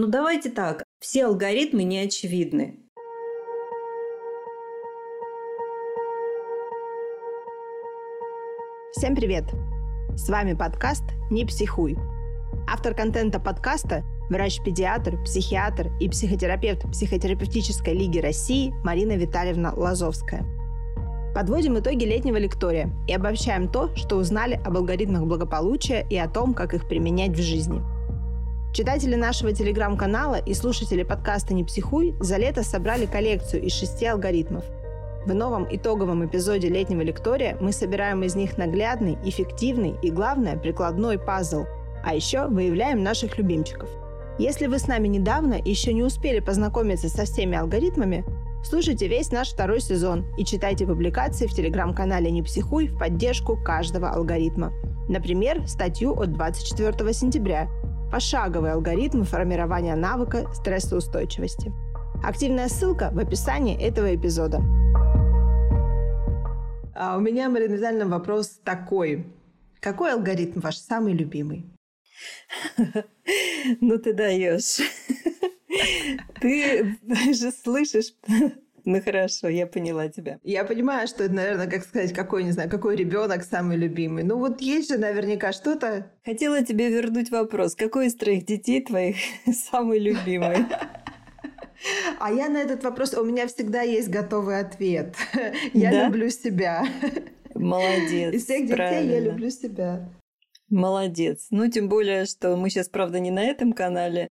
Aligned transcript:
Ну, 0.00 0.06
давайте 0.06 0.48
так. 0.48 0.84
Все 1.00 1.26
алгоритмы 1.26 1.82
не 1.82 1.98
очевидны. 1.98 2.78
Всем 8.92 9.16
привет! 9.16 9.46
С 10.14 10.28
вами 10.28 10.54
подкаст 10.54 11.02
«Не 11.32 11.44
психуй». 11.44 11.96
Автор 12.68 12.94
контента 12.94 13.40
подкаста– 13.40 14.04
врач-педиатр, 14.30 15.20
психиатр 15.24 15.90
и 15.98 16.08
психотерапевт 16.08 16.88
Психотерапевтической 16.92 17.92
лиги 17.92 18.20
России 18.20 18.72
Марина 18.84 19.16
Витальевна 19.16 19.74
Лазовская. 19.74 20.46
Подводим 21.34 21.76
итоги 21.76 22.04
летнего 22.04 22.36
лектория 22.36 22.88
и 23.08 23.14
обобщаем 23.14 23.68
то, 23.68 23.92
что 23.96 24.14
узнали 24.14 24.60
об 24.64 24.76
алгоритмах 24.76 25.24
благополучия 25.24 26.06
и 26.08 26.16
о 26.16 26.28
том, 26.28 26.54
как 26.54 26.72
их 26.72 26.86
применять 26.86 27.32
в 27.32 27.42
жизни. 27.42 27.82
Читатели 28.72 29.14
нашего 29.14 29.52
телеграм-канала 29.52 30.36
и 30.36 30.54
слушатели 30.54 31.02
подкаста 31.02 31.54
«Не 31.54 31.64
психуй» 31.64 32.14
за 32.20 32.36
лето 32.36 32.62
собрали 32.62 33.06
коллекцию 33.06 33.62
из 33.62 33.72
шести 33.72 34.06
алгоритмов– 34.06 34.64
в 35.28 35.34
новом 35.34 35.66
итоговом 35.68 36.24
эпизоде 36.24 36.70
летнего 36.70 37.02
лектория 37.02 37.58
мы 37.60 37.72
собираем 37.72 38.22
из 38.22 38.34
них 38.34 38.56
наглядный, 38.56 39.18
эффективный 39.24 39.94
и, 40.00 40.10
главное, 40.10 40.56
прикладной 40.56 41.18
пазл. 41.18 41.64
А 42.02 42.14
еще 42.14 42.46
выявляем 42.46 43.02
наших 43.02 43.36
любимчиков. 43.36 43.90
Если 44.38 44.68
вы 44.68 44.78
с 44.78 44.86
нами 44.86 45.06
недавно 45.06 45.54
и 45.54 45.68
еще 45.68 45.92
не 45.92 46.02
успели 46.02 46.38
познакомиться 46.38 47.10
со 47.10 47.26
всеми 47.26 47.58
алгоритмами, 47.58 48.24
слушайте 48.64 49.06
весь 49.06 49.30
наш 49.30 49.50
второй 49.50 49.80
сезон 49.80 50.24
и 50.38 50.46
читайте 50.46 50.86
публикации 50.86 51.46
в 51.46 51.52
телеграм-канале 51.52 52.30
«Не 52.30 52.42
психуй» 52.42 52.86
в 52.86 52.96
поддержку 52.96 53.62
каждого 53.62 54.08
алгоритма. 54.08 54.72
Например, 55.10 55.66
статью 55.66 56.18
от 56.18 56.32
24 56.32 57.12
сентября 57.12 57.68
«Пошаговый 58.10 58.72
алгоритм 58.72 59.24
формирования 59.24 59.96
навыка 59.96 60.46
стрессоустойчивости». 60.54 61.72
Активная 62.22 62.68
ссылка 62.68 63.10
в 63.12 63.18
описании 63.18 63.80
этого 63.80 64.14
эпизода. 64.14 64.60
А 66.94 67.16
у 67.16 67.20
меня, 67.20 67.48
Марина 67.48 67.74
Витальевна, 67.74 68.06
вопрос 68.06 68.60
такой. 68.64 69.24
Какой 69.80 70.12
алгоритм 70.12 70.60
ваш 70.60 70.76
самый 70.78 71.12
любимый? 71.12 71.66
Ну 73.80 73.98
ты 73.98 74.14
даешь. 74.14 74.80
Ты 76.40 76.98
же 77.34 77.52
слышишь 77.52 78.14
ну 78.84 79.00
хорошо, 79.02 79.48
я 79.48 79.66
поняла 79.66 80.08
тебя. 80.08 80.38
Я 80.42 80.64
понимаю, 80.64 81.06
что 81.08 81.24
это, 81.24 81.34
наверное, 81.34 81.66
как 81.68 81.84
сказать, 81.84 82.12
какой, 82.12 82.44
не 82.44 82.52
знаю, 82.52 82.70
какой 82.70 82.96
ребенок 82.96 83.44
самый 83.44 83.76
любимый. 83.76 84.24
Ну 84.24 84.38
вот 84.38 84.60
есть 84.60 84.90
же 84.90 84.98
наверняка 84.98 85.52
что-то. 85.52 86.10
Хотела 86.24 86.64
тебе 86.64 86.88
вернуть 86.88 87.30
вопрос. 87.30 87.74
Какой 87.74 88.06
из 88.06 88.14
троих 88.14 88.44
детей 88.44 88.82
твоих 88.82 89.16
самый 89.70 89.98
любимый? 89.98 90.66
А 92.18 92.32
я 92.32 92.48
на 92.48 92.58
этот 92.58 92.82
вопрос, 92.82 93.14
у 93.14 93.24
меня 93.24 93.46
всегда 93.46 93.82
есть 93.82 94.08
готовый 94.08 94.58
ответ. 94.58 95.14
Я 95.72 95.92
да? 95.92 96.06
люблю 96.06 96.28
себя. 96.28 96.84
Молодец. 97.54 98.34
Из 98.34 98.44
всех 98.44 98.62
детей 98.62 98.74
правильно. 98.74 99.12
я 99.12 99.20
люблю 99.20 99.50
себя. 99.50 100.08
Молодец. 100.68 101.46
Ну, 101.50 101.70
тем 101.70 101.88
более, 101.88 102.26
что 102.26 102.56
мы 102.56 102.68
сейчас, 102.68 102.88
правда, 102.88 103.20
не 103.20 103.30
на 103.30 103.42
этом 103.44 103.72
канале, 103.72 104.28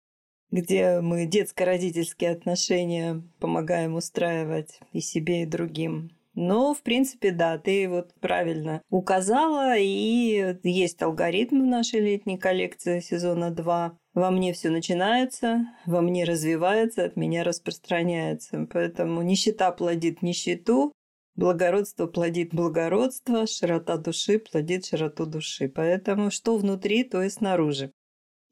где 0.50 1.00
мы 1.00 1.26
детско-родительские 1.26 2.30
отношения 2.30 3.22
помогаем 3.38 3.94
устраивать 3.94 4.80
и 4.92 5.00
себе, 5.00 5.42
и 5.42 5.46
другим. 5.46 6.10
Но, 6.34 6.74
в 6.74 6.82
принципе, 6.82 7.32
да, 7.32 7.58
ты 7.58 7.88
вот 7.88 8.14
правильно 8.20 8.82
указала, 8.88 9.76
и 9.76 10.56
есть 10.62 11.02
алгоритм 11.02 11.62
в 11.62 11.66
нашей 11.66 12.00
летней 12.00 12.38
коллекции 12.38 13.00
сезона 13.00 13.50
2. 13.50 13.98
Во 14.14 14.30
мне 14.30 14.52
все 14.52 14.70
начинается, 14.70 15.66
во 15.86 16.00
мне 16.00 16.24
развивается, 16.24 17.04
от 17.04 17.16
меня 17.16 17.42
распространяется. 17.42 18.66
Поэтому 18.72 19.22
нищета 19.22 19.72
плодит 19.72 20.22
нищету, 20.22 20.92
благородство 21.34 22.06
плодит 22.06 22.54
благородство, 22.54 23.46
широта 23.46 23.96
души 23.96 24.38
плодит 24.38 24.86
широту 24.86 25.26
души. 25.26 25.68
Поэтому 25.68 26.30
что 26.30 26.56
внутри, 26.56 27.02
то 27.04 27.22
и 27.22 27.28
снаружи. 27.28 27.92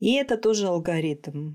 И 0.00 0.14
это 0.14 0.36
тоже 0.36 0.66
алгоритм. 0.66 1.54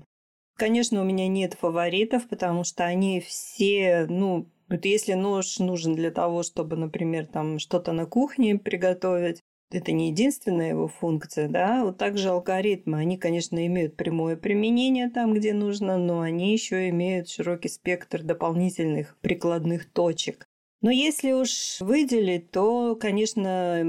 Конечно, 0.56 1.00
у 1.00 1.04
меня 1.04 1.26
нет 1.26 1.54
фаворитов, 1.54 2.28
потому 2.28 2.64
что 2.64 2.84
они 2.84 3.20
все, 3.20 4.06
ну, 4.08 4.48
вот 4.68 4.84
если 4.84 5.14
нож 5.14 5.58
нужен 5.58 5.94
для 5.94 6.10
того, 6.10 6.42
чтобы, 6.44 6.76
например, 6.76 7.26
там 7.26 7.58
что-то 7.58 7.92
на 7.92 8.06
кухне 8.06 8.56
приготовить, 8.56 9.40
это 9.70 9.90
не 9.90 10.10
единственная 10.10 10.70
его 10.70 10.86
функция, 10.86 11.48
да, 11.48 11.84
вот 11.84 11.98
также 11.98 12.28
алгоритмы, 12.28 12.98
они, 12.98 13.18
конечно, 13.18 13.66
имеют 13.66 13.96
прямое 13.96 14.36
применение 14.36 15.10
там, 15.10 15.34
где 15.34 15.52
нужно, 15.52 15.98
но 15.98 16.20
они 16.20 16.52
еще 16.52 16.88
имеют 16.90 17.28
широкий 17.28 17.68
спектр 17.68 18.22
дополнительных 18.22 19.16
прикладных 19.20 19.90
точек. 19.90 20.46
Но 20.84 20.90
если 20.90 21.32
уж 21.32 21.80
выделить, 21.80 22.50
то, 22.50 22.94
конечно, 22.94 23.80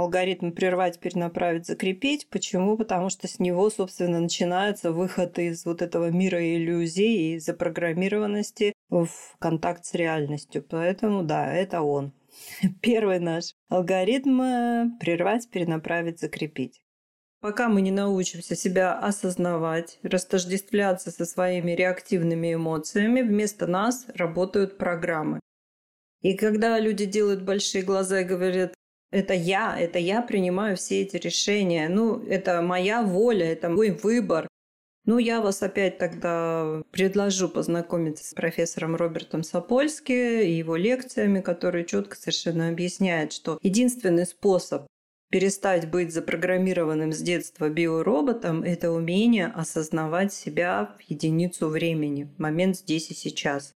алгоритм 0.00 0.52
прервать, 0.52 1.00
перенаправить, 1.00 1.66
закрепить. 1.66 2.28
Почему? 2.30 2.76
Потому 2.76 3.10
что 3.10 3.26
с 3.26 3.40
него, 3.40 3.68
собственно, 3.70 4.20
начинается 4.20 4.92
выход 4.92 5.36
из 5.40 5.64
вот 5.64 5.82
этого 5.82 6.12
мира 6.12 6.40
иллюзий 6.40 7.34
и 7.34 7.38
запрограммированности 7.40 8.72
в 8.88 9.08
контакт 9.40 9.84
с 9.84 9.94
реальностью. 9.94 10.62
Поэтому, 10.62 11.24
да, 11.24 11.52
это 11.52 11.82
он. 11.82 12.12
Первый 12.80 13.18
наш 13.18 13.56
алгоритм 13.68 14.40
э, 14.40 14.90
прервать, 15.00 15.50
перенаправить, 15.50 16.20
закрепить. 16.20 16.82
Пока 17.40 17.68
мы 17.68 17.80
не 17.80 17.90
научимся 17.90 18.54
себя 18.54 18.96
осознавать, 18.96 19.98
растождествляться 20.04 21.10
со 21.10 21.24
своими 21.24 21.72
реактивными 21.72 22.54
эмоциями, 22.54 23.22
вместо 23.22 23.66
нас 23.66 24.06
работают 24.14 24.78
программы. 24.78 25.40
И 26.24 26.32
когда 26.34 26.80
люди 26.80 27.04
делают 27.04 27.42
большие 27.42 27.84
глаза 27.84 28.22
и 28.22 28.24
говорят, 28.24 28.74
это 29.12 29.34
я, 29.34 29.78
это 29.78 29.98
я 29.98 30.22
принимаю 30.22 30.76
все 30.78 31.02
эти 31.02 31.18
решения, 31.18 31.86
ну, 31.90 32.18
это 32.26 32.62
моя 32.62 33.02
воля, 33.02 33.52
это 33.52 33.68
мой 33.68 33.90
выбор. 33.90 34.48
Ну, 35.04 35.18
я 35.18 35.42
вас 35.42 35.62
опять 35.62 35.98
тогда 35.98 36.82
предложу 36.90 37.50
познакомиться 37.50 38.24
с 38.24 38.32
профессором 38.32 38.96
Робертом 38.96 39.42
Сапольски 39.42 40.44
и 40.44 40.52
его 40.52 40.76
лекциями, 40.76 41.42
которые 41.42 41.84
четко 41.84 42.16
совершенно 42.16 42.70
объясняют, 42.70 43.34
что 43.34 43.58
единственный 43.60 44.24
способ 44.24 44.86
перестать 45.30 45.90
быть 45.90 46.14
запрограммированным 46.14 47.12
с 47.12 47.18
детства 47.18 47.68
биороботом– 47.68 48.62
это 48.64 48.90
умение 48.90 49.48
осознавать 49.48 50.32
себя 50.32 50.96
в 50.98 51.02
единицу 51.02 51.68
времени, 51.68 52.30
момент 52.38 52.78
здесь 52.78 53.10
и 53.10 53.14
сейчас. 53.14 53.74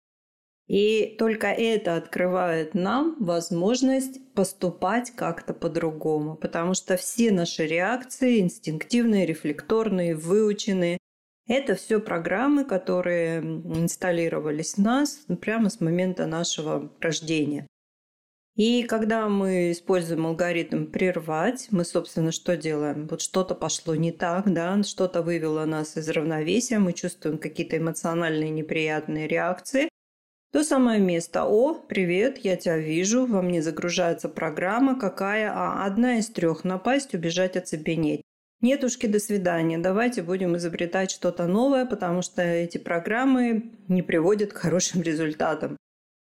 И 0.66 1.14
только 1.18 1.48
это 1.48 1.96
открывает 1.96 2.74
нам 2.74 3.16
возможность 3.20 4.32
поступать 4.32 5.10
как-то 5.10 5.52
по-другому, 5.52 6.36
потому 6.36 6.72
что 6.74 6.96
все 6.96 7.30
наши 7.30 7.66
реакции 7.66 8.40
инстинктивные, 8.40 9.26
рефлекторные, 9.26 10.16
выученные, 10.16 10.96
это 11.46 11.74
все 11.74 12.00
программы, 12.00 12.64
которые 12.64 13.40
инсталлировались 13.40 14.74
в 14.74 14.78
нас 14.78 15.26
прямо 15.42 15.68
с 15.68 15.80
момента 15.80 16.24
нашего 16.26 16.90
рождения. 17.00 17.66
И 18.56 18.84
когда 18.84 19.28
мы 19.28 19.72
используем 19.72 20.26
алгоритм 20.26 20.86
прервать, 20.86 21.66
мы, 21.70 21.84
собственно, 21.84 22.30
что 22.30 22.56
делаем? 22.56 23.08
Вот 23.08 23.20
что-то 23.20 23.54
пошло 23.54 23.96
не 23.96 24.12
так, 24.12 24.50
да, 24.54 24.80
что-то 24.84 25.22
вывело 25.22 25.64
нас 25.64 25.96
из 25.98 26.08
равновесия, 26.08 26.78
мы 26.78 26.92
чувствуем 26.92 27.36
какие-то 27.36 27.76
эмоциональные 27.76 28.50
неприятные 28.50 29.26
реакции, 29.26 29.88
то 30.54 30.62
самое 30.62 31.00
место. 31.00 31.46
О, 31.46 31.74
привет, 31.74 32.38
я 32.38 32.54
тебя 32.54 32.78
вижу, 32.78 33.26
во 33.26 33.42
мне 33.42 33.60
загружается 33.60 34.28
программа. 34.28 34.96
Какая? 34.96 35.50
А, 35.52 35.84
одна 35.84 36.18
из 36.18 36.28
трех. 36.28 36.62
Напасть, 36.62 37.12
убежать, 37.12 37.56
оцепенеть. 37.56 38.22
Нетушки, 38.60 39.06
до 39.06 39.18
свидания. 39.18 39.78
Давайте 39.78 40.22
будем 40.22 40.56
изобретать 40.56 41.10
что-то 41.10 41.48
новое, 41.48 41.86
потому 41.86 42.22
что 42.22 42.40
эти 42.42 42.78
программы 42.78 43.72
не 43.88 44.02
приводят 44.02 44.52
к 44.52 44.58
хорошим 44.58 45.02
результатам. 45.02 45.76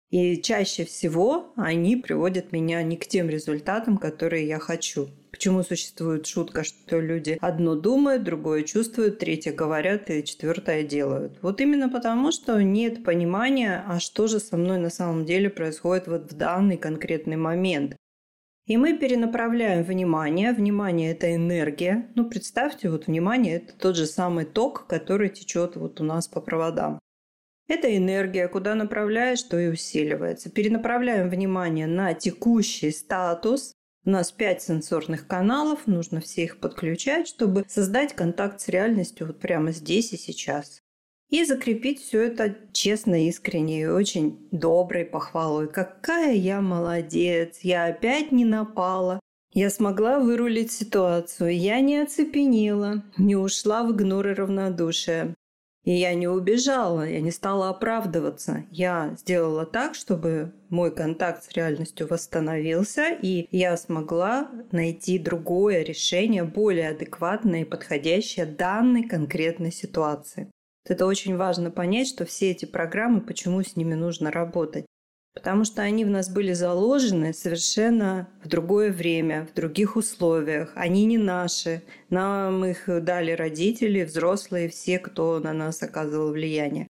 И 0.09 0.41
чаще 0.41 0.85
всего 0.85 1.53
они 1.56 1.95
приводят 1.95 2.51
меня 2.51 2.81
не 2.81 2.97
к 2.97 3.06
тем 3.06 3.29
результатам, 3.29 3.97
которые 3.97 4.47
я 4.47 4.57
хочу. 4.57 5.09
Почему 5.31 5.61
существует 5.61 6.25
шутка, 6.25 6.63
что 6.63 7.00
люди 7.00 7.38
одно 7.39 7.75
думают, 7.75 8.23
другое 8.23 8.63
чувствуют, 8.63 9.19
третье 9.19 9.53
говорят 9.53 10.09
и 10.09 10.23
четвертое 10.23 10.83
делают? 10.83 11.38
Вот 11.44 11.61
именно 11.61 11.89
потому, 11.89 12.31
что 12.31 12.61
нет 12.63 13.03
понимания, 13.03 13.83
а 13.88 14.00
что 14.00 14.27
же 14.27 14.39
со 14.39 14.57
мной 14.57 14.79
на 14.79 14.89
самом 14.89 15.25
деле 15.25 15.51
происходит 15.51 16.07
вот 16.07 16.31
в 16.31 16.35
данный 16.35 16.77
конкретный 16.77 17.38
момент. 17.38 17.95
И 18.65 18.77
мы 18.77 18.97
перенаправляем 18.97 19.83
внимание. 19.83 20.53
Внимание– 20.53 21.11
это 21.13 21.33
энергия. 21.33 22.07
Ну, 22.15 22.29
представьте, 22.29 22.89
вот 22.89 23.07
внимание– 23.07 23.56
это 23.57 23.73
тот 23.73 23.95
же 23.95 24.06
самый 24.06 24.45
ток, 24.45 24.88
который 24.88 25.29
течет 25.29 25.75
вот 25.75 26.01
у 26.01 26.03
нас 26.03 26.27
по 26.27 26.41
проводам. 26.41 27.00
Это 27.69 27.95
энергия, 27.95 28.48
куда 28.48 28.74
направляешь, 28.74 29.44
то 29.44 29.60
и 29.60 29.68
усиливается. 29.68 30.50
Перенаправляем 30.50 31.30
внимание 31.30 31.86
на 31.86 32.16
текущий 32.16 32.89
статус. 32.89 33.75
У 34.06 34.10
нас 34.10 34.31
пять 34.31 34.63
сенсорных 34.63 35.27
каналов, 35.27 35.86
нужно 35.86 36.19
все 36.19 36.45
их 36.45 36.60
подключать, 36.60 37.27
чтобы 37.27 37.66
создать 37.68 38.16
контакт 38.16 38.60
с 38.60 38.69
реальностью 38.69 39.27
вот 39.27 39.39
прямо 39.39 39.71
здесь 39.71 40.13
и 40.13 40.18
сейчас. 40.18 40.81
И 41.30 41.45
закрепить 41.45 42.01
все 42.01 42.24
это 42.24 42.56
честно, 42.74 43.27
искренне 43.27 43.83
и 43.83 43.86
очень 43.86 44.48
доброй 44.50 45.06
похвалой. 45.06 45.68
Какая 45.68 46.33
я 46.33 46.62
молодец, 46.62 47.60
я 47.62 47.86
опять 47.86 48.31
не 48.31 48.45
напала. 48.45 49.19
Я 49.54 49.69
смогла 49.69 50.19
вырулить 50.19 50.71
ситуацию, 50.71 51.56
я 51.56 51.81
не 51.81 51.98
оцепенела, 51.98 53.04
не 53.18 53.36
ушла 53.36 53.83
в 53.83 53.92
игнор 53.92 54.27
и 54.27 54.33
равнодушие. 54.33 55.36
И 55.89 55.94
я 55.94 56.13
не 56.13 56.27
убежала, 56.27 57.09
я 57.09 57.19
не 57.19 57.31
стала 57.31 57.69
оправдываться. 57.69 58.63
Я 58.69 59.15
сделала 59.18 59.65
так, 59.65 59.95
чтобы 59.95 60.53
мой 60.69 60.94
контакт 60.94 61.44
с 61.44 61.51
реальностью 61.53 62.06
восстановился, 62.07 63.18
и 63.19 63.47
я 63.50 63.75
смогла 63.75 64.51
найти 64.71 65.18
другое 65.18 65.81
решение, 65.81 66.44
более 66.44 66.89
адекватное 66.89 67.62
и 67.62 67.65
подходящее 67.65 68.45
данной 68.45 69.01
конкретной 69.01 69.71
ситуации. 69.71 70.51
Это 70.86 71.07
очень 71.07 71.36
важно 71.38 71.71
понять, 71.71 72.07
что 72.07 72.24
все 72.24 72.51
эти 72.51 72.65
программы, 72.65 73.21
почему 73.21 73.63
с 73.63 73.75
ними 73.75 73.95
нужно 73.95 74.30
работать. 74.30 74.85
Потому 75.33 75.63
что 75.63 75.81
они 75.81 76.05
в 76.05 76.09
нас 76.09 76.29
были 76.29 76.53
заложены 76.53 77.33
совершенно 77.33 78.27
в 78.43 78.47
другое 78.47 78.91
время, 78.91 79.47
в 79.49 79.53
других 79.53 79.95
условиях. 79.95 80.71
Они 80.75 81.05
не 81.05 81.17
наши. 81.17 81.83
Нам 82.09 82.65
их 82.65 82.85
дали 83.03 83.31
родители, 83.31 84.03
взрослые, 84.03 84.69
все, 84.69 84.99
кто 84.99 85.39
на 85.39 85.53
нас 85.53 85.81
оказывал 85.83 86.31
влияние. 86.31 86.87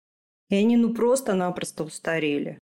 И 0.51 0.55
они 0.55 0.77
ну 0.77 0.95
просто-напросто 0.95 1.85
устарели. 1.85 2.59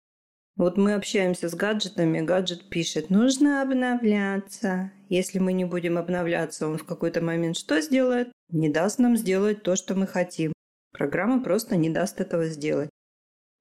Вот 0.56 0.76
мы 0.76 0.92
общаемся 0.94 1.48
с 1.48 1.54
гаджетами, 1.54 2.20
гаджет 2.20 2.68
пишет, 2.68 3.08
нужно 3.08 3.62
обновляться. 3.62 4.92
Если 5.08 5.38
мы 5.38 5.54
не 5.54 5.64
будем 5.64 5.96
обновляться, 5.96 6.68
он 6.68 6.76
в 6.76 6.84
какой-то 6.84 7.22
момент 7.22 7.56
что 7.56 7.80
сделает? 7.80 8.30
Не 8.50 8.68
даст 8.68 8.98
нам 8.98 9.16
сделать 9.16 9.62
то, 9.62 9.76
что 9.76 9.94
мы 9.94 10.06
хотим. 10.06 10.52
Программа 10.92 11.42
просто 11.42 11.76
не 11.76 11.88
даст 11.88 12.20
этого 12.20 12.46
сделать. 12.46 12.90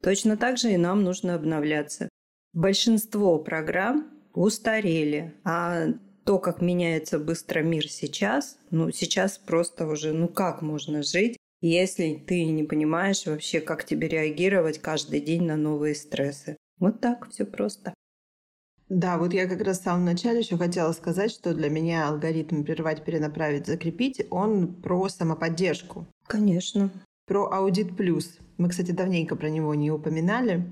Точно 0.01 0.37
так 0.37 0.57
же 0.57 0.71
и 0.71 0.77
нам 0.77 1.03
нужно 1.03 1.35
обновляться. 1.35 2.09
Большинство 2.53 3.37
программ 3.39 4.09
устарели, 4.33 5.33
а 5.43 5.87
то, 6.25 6.39
как 6.39 6.61
меняется 6.61 7.19
быстро 7.19 7.61
мир 7.61 7.87
сейчас, 7.87 8.57
ну, 8.69 8.91
сейчас 8.91 9.37
просто 9.37 9.87
уже, 9.87 10.13
ну, 10.13 10.27
как 10.27 10.61
можно 10.61 11.03
жить, 11.03 11.37
если 11.61 12.15
ты 12.15 12.45
не 12.45 12.63
понимаешь 12.63 13.25
вообще, 13.25 13.61
как 13.61 13.85
тебе 13.85 14.07
реагировать 14.07 14.79
каждый 14.79 15.21
день 15.21 15.43
на 15.43 15.55
новые 15.55 15.95
стрессы. 15.95 16.57
Вот 16.79 16.99
так 16.99 17.29
все 17.29 17.45
просто. 17.45 17.93
Да, 18.89 19.17
вот 19.17 19.33
я 19.33 19.47
как 19.47 19.61
раз 19.61 19.79
в 19.79 19.83
самом 19.83 20.03
начале 20.03 20.39
еще 20.39 20.57
хотела 20.57 20.91
сказать, 20.91 21.31
что 21.31 21.53
для 21.53 21.69
меня 21.69 22.09
алгоритм 22.09 22.63
прервать, 22.63 23.05
перенаправить, 23.05 23.67
закрепить, 23.67 24.25
он 24.31 24.73
про 24.73 25.07
самоподдержку. 25.07 26.07
Конечно. 26.27 26.91
Про 27.25 27.49
аудит 27.53 27.95
плюс. 27.95 28.37
Мы, 28.61 28.69
кстати, 28.69 28.91
давненько 28.91 29.35
про 29.35 29.49
него 29.49 29.73
не 29.73 29.89
упоминали. 29.89 30.71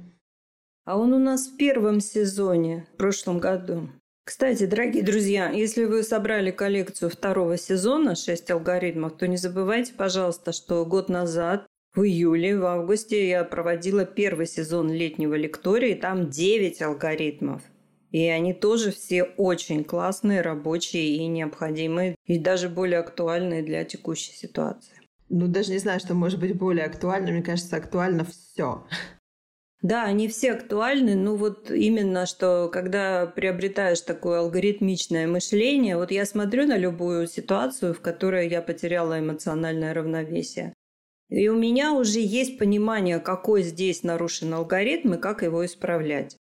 А 0.86 0.96
он 0.96 1.12
у 1.12 1.18
нас 1.18 1.48
в 1.48 1.58
первом 1.58 2.02
сезоне, 2.02 2.86
в 2.94 2.98
прошлом 2.98 3.40
году. 3.40 3.90
Кстати, 4.26 4.68
дорогие 4.68 5.02
друзья, 5.02 5.50
если 5.50 5.86
вы 5.86 6.04
собрали 6.04 6.52
коллекцию 6.52 7.10
второго 7.10 7.58
сезона 7.58 8.12
«6 8.12 8.52
алгоритмов», 8.52 9.18
то 9.18 9.28
не 9.28 9.38
забывайте, 9.38 9.96
пожалуйста, 9.96 10.52
что 10.52 10.86
год 10.86 11.10
назад, 11.10 11.66
в 11.96 12.04
июле, 12.04 12.60
в 12.60 12.66
августе, 12.68 13.28
я 13.28 13.44
проводила 13.44 14.06
первый 14.06 14.46
сезон 14.46 14.92
летнего 14.92 15.34
лектория, 15.34 15.96
и 15.96 16.00
там 16.00 16.30
9 16.30 16.84
алгоритмов. 16.84 17.64
И 18.12 18.24
они 18.28 18.54
тоже 18.54 18.92
все 18.92 19.24
очень 19.24 19.84
классные, 19.84 20.42
рабочие 20.42 21.16
и 21.16 21.26
необходимые, 21.26 22.14
и 22.28 22.38
даже 22.38 22.70
более 22.70 23.00
актуальные 23.00 23.64
для 23.64 23.84
текущей 23.84 24.34
ситуации. 24.34 24.99
Ну, 25.30 25.48
даже 25.48 25.72
не 25.72 25.78
знаю, 25.78 26.00
что 26.00 26.16
может 26.16 26.40
быть 26.40 26.58
более 26.58 26.86
актуально. 26.86 27.32
Мне 27.32 27.44
кажется, 27.44 27.78
актуально 27.78 28.26
все. 28.26 28.86
Да, 29.82 30.04
они 30.04 30.28
все 30.28 30.52
актуальны, 30.52 31.16
но 31.16 31.38
вот 31.38 31.72
именно, 31.72 32.26
что 32.26 32.70
когда 32.72 33.26
приобретаешь 33.26 34.02
такое 34.02 34.40
алгоритмичное 34.40 35.26
мышление, 35.26 35.96
вот 35.96 36.12
я 36.12 36.26
смотрю 36.26 36.68
на 36.68 36.78
любую 36.78 37.28
ситуацию, 37.28 37.94
в 37.94 38.02
которой 38.02 38.50
я 38.50 38.62
потеряла 38.62 39.20
эмоциональное 39.20 39.94
равновесие. 39.94 40.74
И 41.30 41.48
у 41.48 41.56
меня 41.56 41.94
уже 41.94 42.20
есть 42.20 42.58
понимание, 42.58 43.20
какой 43.20 43.62
здесь 43.62 44.04
нарушен 44.04 44.54
алгоритм 44.54 45.14
и 45.14 45.18
как 45.18 45.44
его 45.44 45.66
исправлять. 45.66 46.36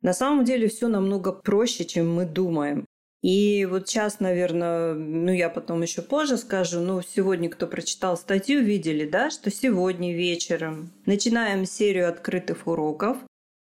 На 0.00 0.14
самом 0.14 0.44
деле 0.44 0.68
все 0.68 0.88
намного 0.88 1.32
проще, 1.32 1.84
чем 1.84 2.14
мы 2.14 2.24
думаем. 2.24 2.86
И 3.24 3.64
вот 3.64 3.88
сейчас, 3.88 4.20
наверное, 4.20 4.92
ну 4.92 5.32
я 5.32 5.48
потом 5.48 5.80
еще 5.80 6.02
позже 6.02 6.36
скажу, 6.36 6.80
но 6.80 7.00
сегодня, 7.00 7.48
кто 7.48 7.66
прочитал 7.66 8.18
статью, 8.18 8.62
видели, 8.62 9.08
да, 9.08 9.30
что 9.30 9.50
сегодня 9.50 10.14
вечером 10.14 10.92
начинаем 11.06 11.64
серию 11.64 12.10
открытых 12.10 12.66
уроков. 12.66 13.16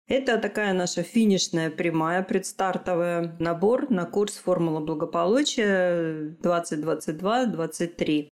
Это 0.08 0.38
такая 0.38 0.72
наша 0.72 1.02
финишная 1.02 1.70
прямая, 1.70 2.22
предстартовая 2.22 3.36
набор 3.38 3.90
на 3.90 4.06
курс 4.06 4.38
«Формула 4.38 4.80
благополучия 4.80 6.34
2022-23». 6.42 8.30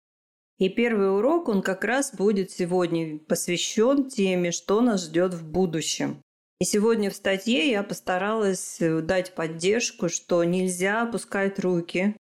И 0.58 0.70
первый 0.70 1.16
урок, 1.16 1.48
он 1.48 1.62
как 1.62 1.84
раз 1.84 2.12
будет 2.12 2.50
сегодня 2.50 3.20
посвящен 3.20 4.10
теме, 4.10 4.52
что 4.52 4.82
нас 4.82 5.04
ждет 5.04 5.36
в 5.36 5.48
будущем. 5.48 6.24
И 6.60 6.66
сегодня 6.66 7.10
в 7.10 7.16
статье 7.16 7.70
я 7.70 7.84
постаралась 7.84 8.78
э, 8.80 9.02
дать 9.02 9.36
поддержку, 9.36 10.10
что 10.10 10.44
нельзя 10.44 11.02
опускать 11.02 11.60
руки. 11.60 12.16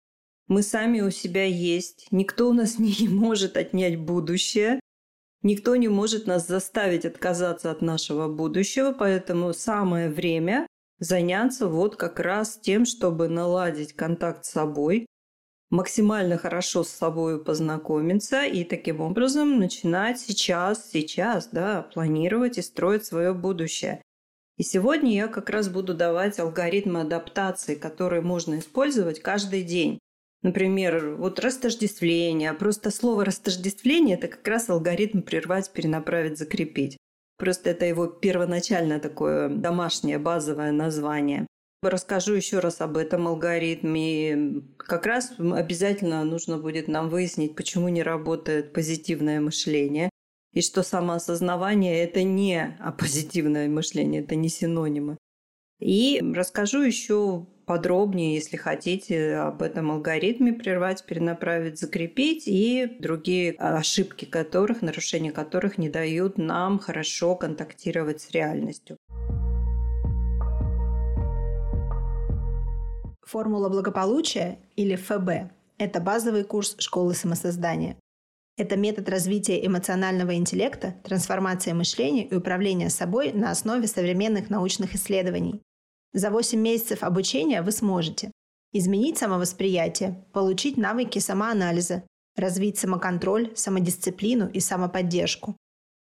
Мы 0.48 0.64
сами 0.64 1.02
у 1.02 1.12
себя 1.12 1.46
есть. 1.46 2.08
Никто 2.12 2.50
у 2.50 2.54
нас 2.54 2.78
не 2.80 3.08
может 3.08 3.58
отнять 3.58 3.98
будущее. 3.98 4.80
Никто 5.44 5.76
не 5.76 5.90
может 5.90 6.26
нас 6.26 6.48
заставить 6.48 7.06
отказаться 7.06 7.70
от 7.70 7.82
нашего 7.82 8.28
будущего, 8.28 8.94
поэтому 8.94 9.54
самое 9.54 10.10
время 10.10 10.68
заняться 11.00 11.68
вот 11.68 11.98
как 11.98 12.20
раз 12.20 12.58
тем, 12.58 12.86
чтобы 12.86 13.28
наладить 13.28 13.94
контакт 13.94 14.46
с 14.46 14.52
собой, 14.52 15.06
максимально 15.70 16.38
хорошо 16.38 16.84
с 16.84 16.90
собой 16.90 17.44
познакомиться 17.44 18.46
и 18.46 18.64
таким 18.64 19.02
образом 19.02 19.60
начинать 19.60 20.20
сейчас, 20.20 20.90
сейчас, 20.90 21.50
да, 21.52 21.82
планировать 21.94 22.58
и 22.58 22.62
строить 22.62 23.06
свое 23.06 23.34
будущее. 23.34 24.02
И 24.58 24.64
сегодня 24.64 25.14
я 25.16 25.28
как 25.28 25.50
раз 25.50 25.70
буду 25.70 25.94
давать 25.94 26.40
алгоритмы 26.40 27.02
адаптации, 27.02 27.76
которые 27.76 28.22
можно 28.22 28.60
использовать 28.60 29.20
каждый 29.20 29.64
день. 29.64 30.00
Например, 30.44 31.16
вот 31.16 31.40
растождествление. 31.40 32.54
Просто 32.54 32.92
слово 32.92 33.26
растождествление– 33.26 34.18
это 34.18 34.28
как 34.28 34.48
раз 34.48 34.70
алгоритм 34.70 35.22
прервать, 35.22 35.72
перенаправить, 35.72 36.38
закрепить. 36.38 36.98
Просто 37.38 37.72
это 37.72 37.86
его 37.86 38.08
первоначальное 38.08 39.00
такое 39.00 39.50
домашнее 39.50 40.20
базовое 40.20 40.72
название. 40.72 41.48
Расскажу 41.82 42.34
еще 42.34 42.60
раз 42.60 42.80
об 42.82 42.98
этом 42.98 43.28
алгоритме. 43.28 44.62
Как 44.78 45.06
раз 45.06 45.34
обязательно 45.40 46.24
нужно 46.24 46.58
будет 46.58 46.88
нам 46.88 47.10
выяснить, 47.10 47.56
почему 47.56 47.90
не 47.90 48.04
работает 48.04 48.72
позитивное 48.72 49.42
мышление, 49.42 50.10
и 50.54 50.62
что 50.62 50.84
самоосознавание– 50.84 52.04
это 52.04 52.24
не 52.24 52.78
позитивное 52.98 53.68
мышление, 53.68 54.22
это 54.22 54.36
не 54.36 54.50
синонимы. 54.50 55.18
И 55.80 56.22
расскажу 56.34 56.82
еще 56.82 57.46
подробнее, 57.66 58.36
если 58.36 58.58
хотите, 58.58 59.36
об 59.36 59.62
этом 59.62 59.92
алгоритме 59.92 60.54
прервать, 60.54 61.06
перенаправить, 61.06 61.80
закрепить 61.80 62.44
и 62.46 62.98
другие 63.00 63.54
ошибки 63.54 64.26
которых, 64.26 64.82
нарушения 64.82 65.32
которых 65.32 65.78
не 65.78 65.90
дают 65.90 66.38
нам 66.38 66.78
хорошо 66.80 67.36
контактировать 67.36 68.22
с 68.22 68.32
реальностью. 68.32 68.98
Формула 73.26 73.70
благополучия 73.70 74.60
или 74.76 74.96
ФБ– 74.96 75.52
это 75.80 76.00
базовый 76.00 76.44
курс 76.44 76.76
школы 76.78 77.16
самосоздания. 77.16 77.98
Это 78.56 78.78
метод 78.78 79.10
развития 79.10 79.66
эмоционального 79.66 80.36
интеллекта, 80.36 80.96
трансформации 81.04 81.72
мышления 81.72 82.28
и 82.28 82.36
управления 82.36 82.92
собой 82.92 83.34
на 83.34 83.50
основе 83.50 83.88
современных 83.88 84.52
научных 84.52 84.94
исследований. 84.94 85.60
За 86.14 86.30
8 86.30 86.60
месяцев 86.60 87.02
обучения 87.02 87.64
вы 87.64 87.72
сможете 87.72 88.32
изменить 88.72 89.18
самовосприятие, 89.18 90.24
получить 90.34 90.78
навыки 90.78 91.18
самоанализа, 91.18 92.04
развить 92.36 92.78
самоконтроль, 92.78 93.52
самодисциплину 93.56 94.48
и 94.48 94.60
самоподдержку. 94.60 95.56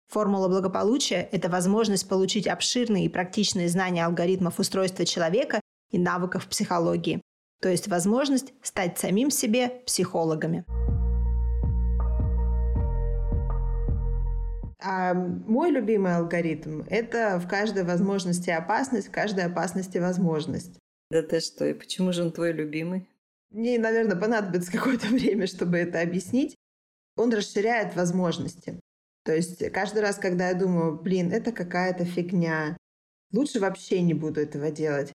Формула 0.08 0.48
благополучия– 0.48 1.28
это 1.34 1.50
возможность 1.50 2.08
получить 2.08 2.48
обширные 2.48 3.06
и 3.06 3.10
практичные 3.10 3.68
знания 3.68 4.06
алгоритмов 4.06 4.60
устройства 4.60 5.06
человека 5.06 5.60
и 5.92 6.00
навыков 6.00 6.48
психологии, 6.48 7.22
то 7.62 7.68
есть 7.68 7.90
возможность 7.90 8.54
стать 8.62 8.98
самим 8.98 9.32
себе 9.32 9.82
психологами. 9.86 10.64
А 14.90 15.14
мой 15.14 15.72
любимый 15.72 16.16
алгоритм– 16.16 16.84
это 16.90 17.40
в 17.40 17.48
каждой 17.50 17.84
возможности 17.84 18.52
опасность, 18.52 19.10
в 19.10 19.12
каждой 19.12 19.44
опасности 19.44 19.98
возможность. 19.98 20.80
Да 21.12 21.22
ты 21.22 21.42
что, 21.42 21.66
и 21.66 21.74
почему 21.74 22.14
же 22.14 22.24
он 22.24 22.32
твой 22.32 22.54
любимый? 22.54 23.10
Мне, 23.50 23.78
наверное, 23.80 24.16
понадобится 24.16 24.72
какое-то 24.78 25.08
время, 25.08 25.46
чтобы 25.46 25.76
это 25.76 26.00
объяснить. 26.00 26.56
Он 27.18 27.34
расширяет 27.34 27.98
возможности. 27.98 28.80
То 29.26 29.36
есть 29.36 29.70
каждый 29.74 30.04
раз, 30.04 30.16
когда 30.16 30.48
я 30.48 30.54
думаю, 30.54 30.98
блин, 30.98 31.34
это 31.34 31.52
какая-то 31.52 32.06
фигня, 32.06 32.78
лучше 33.34 33.60
вообще 33.60 34.02
не 34.02 34.14
буду 34.14 34.40
этого 34.40 34.72
делать. 34.72 35.12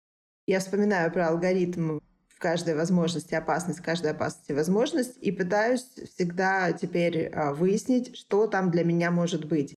Я 0.47 0.61
вспоминаю 0.61 1.13
про 1.13 1.29
алгоритм 1.29 1.99
в 2.39 2.41
каждой 2.41 2.77
возможности 2.77 3.35
опасность, 3.35 3.81
в 3.81 3.83
каждой 3.83 4.13
опасности 4.13 4.53
возможность, 4.53 5.19
и 5.21 5.33
пытаюсь 5.33 5.85
всегда 6.15 6.71
теперь 6.73 7.27
а, 7.35 7.53
выяснить, 7.53 8.17
что 8.17 8.47
там 8.47 8.71
для 8.71 8.85
меня 8.85 9.11
может 9.11 9.45
быть. 9.47 9.75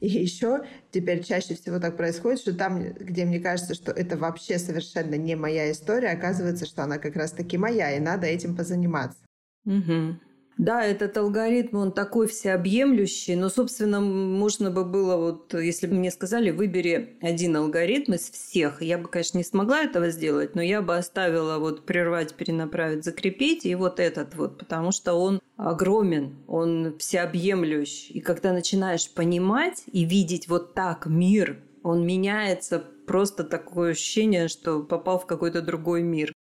И 0.00 0.08
еще 0.08 0.64
теперь 0.90 1.22
чаще 1.22 1.54
всего 1.54 1.78
так 1.78 1.96
происходит, 1.96 2.40
что 2.40 2.52
там, 2.52 2.82
где 2.94 3.24
мне 3.24 3.38
кажется, 3.38 3.74
что 3.74 3.92
это 3.92 4.16
вообще 4.16 4.58
совершенно 4.58 5.14
не 5.14 5.36
моя 5.36 5.70
история, 5.70 6.08
оказывается, 6.08 6.66
что 6.66 6.82
она 6.82 6.98
как 6.98 7.14
раз-таки 7.14 7.56
моя, 7.56 7.96
и 7.96 8.00
надо 8.00 8.26
этим 8.26 8.56
позаниматься. 8.56 9.20
Угу. 9.64 10.18
Да, 10.60 10.84
этот 10.84 11.16
алгоритм, 11.16 11.78
он 11.78 11.92
такой 11.92 12.28
всеобъемлющий, 12.28 13.34
но, 13.34 13.48
собственно, 13.48 13.98
можно 13.98 14.70
бы 14.70 14.84
было, 14.84 15.16
вот, 15.16 15.54
если 15.54 15.86
бы 15.86 15.94
мне 15.94 16.10
сказали, 16.10 16.50
выбери 16.50 17.16
один 17.22 17.56
алгоритм 17.56 18.12
из 18.12 18.30
всех, 18.30 18.82
я 18.82 18.98
бы, 18.98 19.08
конечно, 19.08 19.38
не 19.38 19.44
смогла 19.44 19.80
этого 19.80 20.10
сделать, 20.10 20.54
но 20.54 20.60
я 20.60 20.82
бы 20.82 20.98
оставила 20.98 21.56
вот 21.56 21.86
прервать, 21.86 22.34
перенаправить, 22.34 23.04
закрепить, 23.04 23.64
и 23.64 23.74
вот 23.74 23.98
этот 23.98 24.34
вот, 24.34 24.58
потому 24.58 24.92
что 24.92 25.14
он 25.14 25.40
огромен, 25.56 26.36
он 26.46 26.94
всеобъемлющий. 26.98 28.12
И 28.12 28.20
когда 28.20 28.52
начинаешь 28.52 29.10
понимать 29.10 29.84
и 29.90 30.04
видеть 30.04 30.46
вот 30.46 30.74
так 30.74 31.06
мир, 31.06 31.58
он 31.82 32.04
меняется, 32.04 32.84
просто 33.06 33.44
такое 33.44 33.92
ощущение, 33.92 34.48
что 34.48 34.82
попал 34.82 35.18
в 35.18 35.26
какой-то 35.26 35.62
другой 35.62 36.02
мир. 36.02 36.34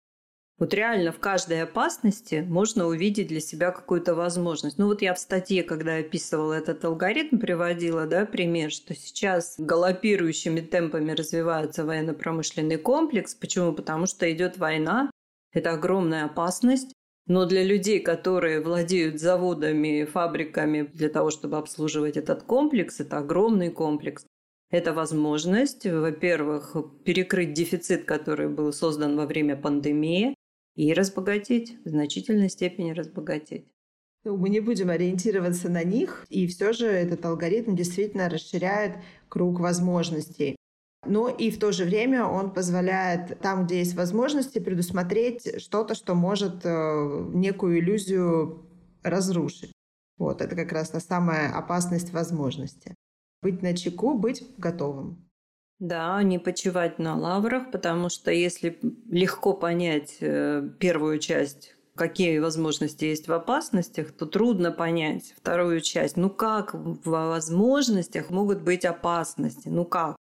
Вот 0.58 0.72
реально 0.72 1.12
в 1.12 1.18
каждой 1.18 1.62
опасности 1.62 2.42
можно 2.48 2.86
увидеть 2.86 3.28
для 3.28 3.40
себя 3.40 3.70
какую-то 3.70 4.14
возможность. 4.14 4.78
Ну 4.78 4.86
вот 4.86 5.02
я 5.02 5.12
в 5.12 5.18
статье, 5.18 5.62
когда 5.62 5.96
описывала 5.96 6.54
этот 6.54 6.82
алгоритм, 6.82 7.38
приводила 7.38 8.06
да, 8.06 8.24
пример, 8.24 8.70
что 8.70 8.94
сейчас 8.94 9.56
галопирующими 9.58 10.60
темпами 10.60 11.12
развивается 11.12 11.84
военно-промышленный 11.84 12.78
комплекс. 12.78 13.34
Почему? 13.34 13.74
Потому 13.74 14.06
что 14.06 14.32
идет 14.32 14.56
война, 14.56 15.10
это 15.52 15.72
огромная 15.72 16.24
опасность. 16.24 16.90
Но 17.26 17.44
для 17.44 17.62
людей, 17.62 18.00
которые 18.00 18.62
владеют 18.62 19.20
заводами, 19.20 20.04
фабриками 20.04 20.82
для 20.82 21.10
того, 21.10 21.30
чтобы 21.30 21.58
обслуживать 21.58 22.16
этот 22.16 22.44
комплекс, 22.44 23.00
это 23.00 23.18
огромный 23.18 23.70
комплекс. 23.70 24.24
Это 24.70 24.92
возможность, 24.92 25.86
во-первых, 25.86 26.76
перекрыть 27.04 27.52
дефицит, 27.52 28.04
который 28.04 28.48
был 28.48 28.72
создан 28.72 29.16
во 29.16 29.26
время 29.26 29.56
пандемии, 29.56 30.35
и 30.76 30.92
разбогатеть, 30.92 31.76
в 31.84 31.88
значительной 31.88 32.48
степени 32.48 32.92
разбогатеть. 32.92 33.66
Ну, 34.24 34.36
мы 34.36 34.48
не 34.48 34.60
будем 34.60 34.90
ориентироваться 34.90 35.68
на 35.68 35.84
них, 35.84 36.26
и 36.28 36.46
все 36.46 36.72
же 36.72 36.86
этот 36.86 37.24
алгоритм 37.24 37.74
действительно 37.74 38.28
расширяет 38.28 38.96
круг 39.28 39.60
возможностей. 39.60 40.56
Но 41.06 41.28
и 41.28 41.50
в 41.50 41.58
то 41.58 41.72
же 41.72 41.84
время 41.84 42.24
он 42.24 42.52
позволяет 42.52 43.38
там, 43.40 43.66
где 43.66 43.78
есть 43.78 43.94
возможности, 43.94 44.58
предусмотреть 44.58 45.62
что-то, 45.62 45.94
что 45.94 46.14
может 46.14 46.62
э, 46.64 47.30
некую 47.32 47.78
иллюзию 47.78 48.66
разрушить. 49.02 49.72
Вот, 50.18 50.40
это 50.40 50.56
как 50.56 50.72
раз 50.72 50.90
та 50.90 51.00
самая 51.00 51.52
опасность 51.52 52.12
возможности. 52.12 52.94
Быть 53.42 53.62
на 53.62 53.76
чеку, 53.76 54.18
быть 54.18 54.44
готовым. 54.58 55.25
Да, 55.78 56.22
не 56.22 56.38
почивать 56.38 56.98
на 56.98 57.16
лаврах, 57.16 57.70
потому 57.70 58.08
что 58.08 58.30
если 58.30 58.78
легко 59.10 59.52
понять 59.52 60.16
э, 60.20 60.68
первую 60.78 61.18
часть 61.18 61.76
какие 61.96 62.38
возможности 62.38 63.06
есть 63.06 63.26
в 63.26 63.32
опасностях, 63.32 64.12
то 64.12 64.26
трудно 64.26 64.70
понять 64.70 65.34
вторую 65.36 65.80
часть. 65.80 66.16
Ну 66.16 66.30
как 66.30 66.74
в 66.74 67.08
возможностях 67.08 68.30
могут 68.30 68.62
быть 68.62 68.84
опасности? 68.84 69.68
Ну 69.68 69.84
как? 69.84 70.16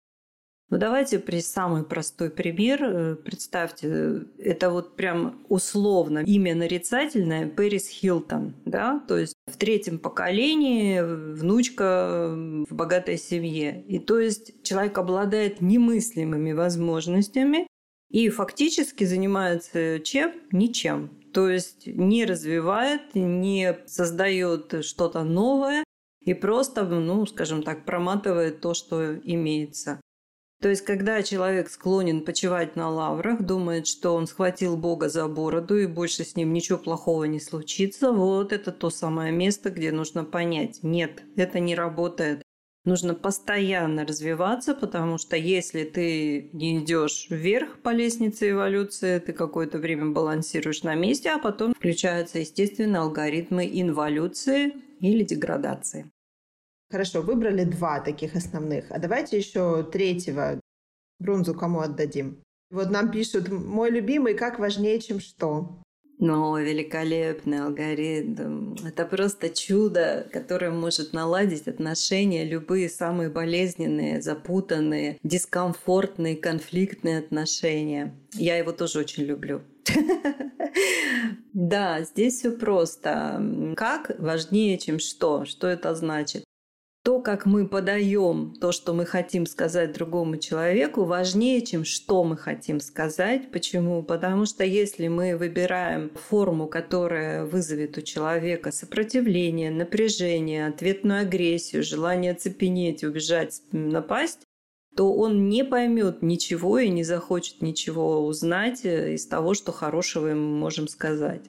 Ну 0.70 0.80
давайте 0.80 1.20
при 1.20 1.42
самый 1.42 1.84
простой 1.84 2.32
пример. 2.32 2.84
Э, 2.84 3.16
представьте, 3.16 4.26
это 4.40 4.72
вот 4.72 4.96
прям 4.96 5.46
условно 5.48 6.20
имя 6.20 6.56
нарицательное 6.56 7.48
Пэрис 7.48 7.88
Хилтон, 7.88 8.56
да, 8.66 9.04
то 9.08 9.18
есть 9.18 9.36
в 9.46 9.58
третьем 9.58 10.00
поколении 10.00 11.02
внучка 11.02 12.34
в 12.68 12.74
богатой 12.74 13.18
семье. 13.18 13.84
И 13.84 14.00
то 14.00 14.20
есть 14.20 14.64
человек 14.64 14.98
обладает 14.98 15.62
немыслимыми 15.62 16.54
возможностями 16.54 17.68
и 18.10 18.30
фактически 18.30 19.04
занимается 19.04 20.00
чем? 20.00 20.34
Ничем. 20.52 21.12
То 21.32 21.50
есть 21.50 21.86
не 21.86 22.26
развивает, 22.26 23.14
не 23.14 23.78
создает 23.86 24.84
что-то 24.84 25.24
новое 25.24 25.84
и 26.22 26.34
просто, 26.34 26.86
ну, 26.86 27.26
скажем 27.28 27.62
так, 27.62 27.86
проматывает 27.86 28.62
то, 28.62 28.74
что 28.74 29.16
имеется. 29.16 30.02
То 30.66 30.70
есть, 30.70 30.84
когда 30.84 31.22
человек 31.22 31.70
склонен 31.70 32.22
почивать 32.22 32.76
на 32.76 32.90
лаврах, 32.90 33.44
думает, 33.44 33.86
что 33.86 34.16
он 34.16 34.26
схватил 34.26 34.76
Бога 34.76 35.10
за 35.10 35.28
бороду 35.28 35.78
и 35.78 35.86
больше 35.86 36.24
с 36.24 36.36
ним 36.36 36.54
ничего 36.54 36.80
плохого 36.80 37.26
не 37.26 37.40
случится, 37.40 38.12
вот 38.12 38.52
это 38.52 38.72
то 38.72 38.90
самое 38.90 39.32
место, 39.32 39.70
где 39.70 39.92
нужно 39.92 40.24
понять, 40.24 40.80
нет, 40.82 41.22
это 41.36 41.60
не 41.60 41.76
работает. 41.76 42.42
Нужно 42.84 43.14
постоянно 43.14 44.08
развиваться, 44.08 44.74
потому 44.74 45.20
что 45.20 45.38
если 45.38 45.84
ты 45.84 46.50
не 46.52 46.80
идешь 46.80 47.28
вверх 47.30 47.78
по 47.84 47.90
лестнице 47.90 48.50
эволюции, 48.50 49.20
ты 49.20 49.34
какое-то 49.34 49.78
время 49.78 50.14
балансируешь 50.14 50.82
на 50.82 50.96
месте, 50.96 51.30
а 51.30 51.38
потом 51.38 51.76
включаются, 51.76 52.40
естественно, 52.40 53.04
алгоритмы 53.04 53.70
инволюции 53.72 54.74
или 55.00 55.22
деградации. 55.22 56.10
Хорошо, 56.96 57.22
выбрали 57.22 57.66
два 57.66 58.00
таких 58.00 58.38
основных. 58.38 58.86
А 58.90 59.00
давайте 59.00 59.38
еще 59.38 59.84
третьего 59.84 60.62
бронзу 61.20 61.54
кому 61.54 61.82
отдадим? 61.82 62.42
Вот 62.72 62.90
нам 62.90 63.12
пишут, 63.12 63.50
мой 63.50 63.90
любимый, 63.90 64.34
как 64.34 64.60
важнее, 64.60 65.02
чем 65.02 65.20
что. 65.20 65.84
Но 66.20 66.58
великолепный 66.58 67.66
алгоритм. 67.66 68.78
Это 68.88 69.04
просто 69.06 69.50
чудо, 69.50 70.26
которое 70.32 70.72
может 70.72 71.12
наладить 71.12 71.68
отношения, 71.68 72.46
любые 72.46 72.88
самые 72.88 73.30
болезненные, 73.30 74.22
запутанные, 74.22 75.18
дискомфортные, 75.22 76.38
конфликтные 76.38 77.20
отношения. 77.20 78.16
Я 78.32 78.56
его 78.56 78.72
тоже 78.72 79.00
очень 79.00 79.24
люблю. 79.24 79.64
Да, 81.54 82.02
здесь 82.02 82.40
все 82.40 82.52
просто. 82.52 83.42
Как 83.78 84.12
важнее, 84.20 84.78
чем 84.78 85.00
что? 85.00 85.46
Что 85.46 85.68
это 85.68 85.96
значит? 85.96 86.45
То, 87.06 87.20
как 87.20 87.46
мы 87.46 87.68
подаем 87.68 88.56
то, 88.60 88.72
что 88.72 88.92
мы 88.96 89.06
хотим 89.06 89.46
сказать 89.46 89.94
другому 89.94 90.38
человеку, 90.38 91.04
важнее, 91.04 91.62
чем 91.62 91.86
что 91.86 92.24
мы 92.24 92.36
хотим 92.36 92.80
сказать. 92.80 93.52
Почему? 93.52 94.02
Потому 94.02 94.48
что 94.48 94.64
если 94.64 95.08
мы 95.08 95.38
выбираем 95.38 96.10
форму, 96.16 96.66
которая 96.68 97.46
вызовет 97.46 97.96
у 98.00 98.02
человека 98.02 98.72
сопротивление, 98.72 99.70
напряжение, 99.70 100.66
ответную 100.66 101.22
агрессию, 101.22 101.84
желание 101.84 102.34
цепенеть, 102.34 103.04
убежать, 103.04 103.62
напасть, 103.72 104.40
то 104.96 105.14
он 105.14 105.48
не 105.48 105.64
поймет 105.64 106.24
ничего 106.24 106.80
и 106.80 106.90
не 106.90 107.04
захочет 107.04 107.62
ничего 107.62 108.26
узнать 108.26 108.84
из 108.84 109.28
того, 109.28 109.54
что 109.54 109.72
хорошего 109.72 110.30
мы 110.30 110.58
можем 110.58 110.88
сказать. 110.88 111.44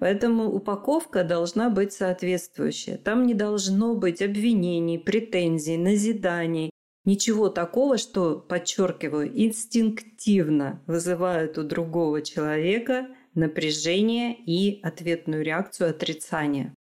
Поэтому 0.00 0.50
упаковка 0.50 1.24
должна 1.24 1.68
быть 1.68 1.92
соответствующая. 1.92 2.96
Там 2.96 3.26
не 3.26 3.34
должно 3.34 3.94
быть 3.94 4.22
обвинений, 4.22 4.98
претензий, 4.98 5.76
назиданий. 5.76 6.70
Ничего 7.04 7.50
такого, 7.50 7.98
что, 7.98 8.36
подчеркиваю, 8.36 9.30
инстинктивно 9.32 10.82
вызывает 10.86 11.58
у 11.58 11.62
другого 11.62 12.22
человека 12.22 13.08
напряжение 13.34 14.34
и 14.34 14.80
ответную 14.82 15.44
реакцию 15.44 15.90
отрицания. 15.90 16.74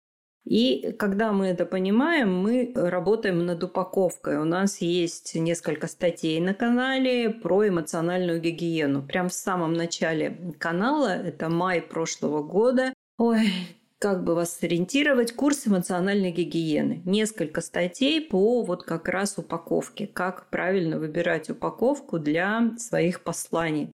И 0.44 0.92
когда 0.92 1.32
мы 1.32 1.46
это 1.46 1.66
понимаем, 1.66 2.32
мы 2.32 2.70
работаем 2.74 3.44
над 3.44 3.64
упаковкой. 3.64 4.38
У 4.38 4.44
нас 4.44 4.80
есть 4.80 5.34
несколько 5.34 5.88
статей 5.88 6.38
на 6.40 6.54
канале 6.54 7.30
про 7.30 7.66
эмоциональную 7.66 8.40
гигиену. 8.40 9.02
Прям 9.02 9.28
в 9.28 9.34
самом 9.34 9.72
начале 9.72 10.54
канала, 10.58 11.08
это 11.08 11.48
май 11.48 11.82
прошлого 11.82 12.44
года, 12.44 12.92
Ой, 13.18 13.50
как 13.98 14.24
бы 14.24 14.34
вас 14.34 14.54
сориентировать, 14.54 15.32
курс 15.32 15.66
эмоциональной 15.66 16.32
гигиены. 16.32 17.00
Несколько 17.06 17.62
статей 17.62 18.20
по 18.20 18.62
вот 18.62 18.82
как 18.82 19.08
раз 19.08 19.38
упаковке, 19.38 20.06
как 20.06 20.50
правильно 20.50 20.98
выбирать 20.98 21.48
упаковку 21.48 22.18
для 22.18 22.76
своих 22.76 23.22
посланий. 23.22 23.90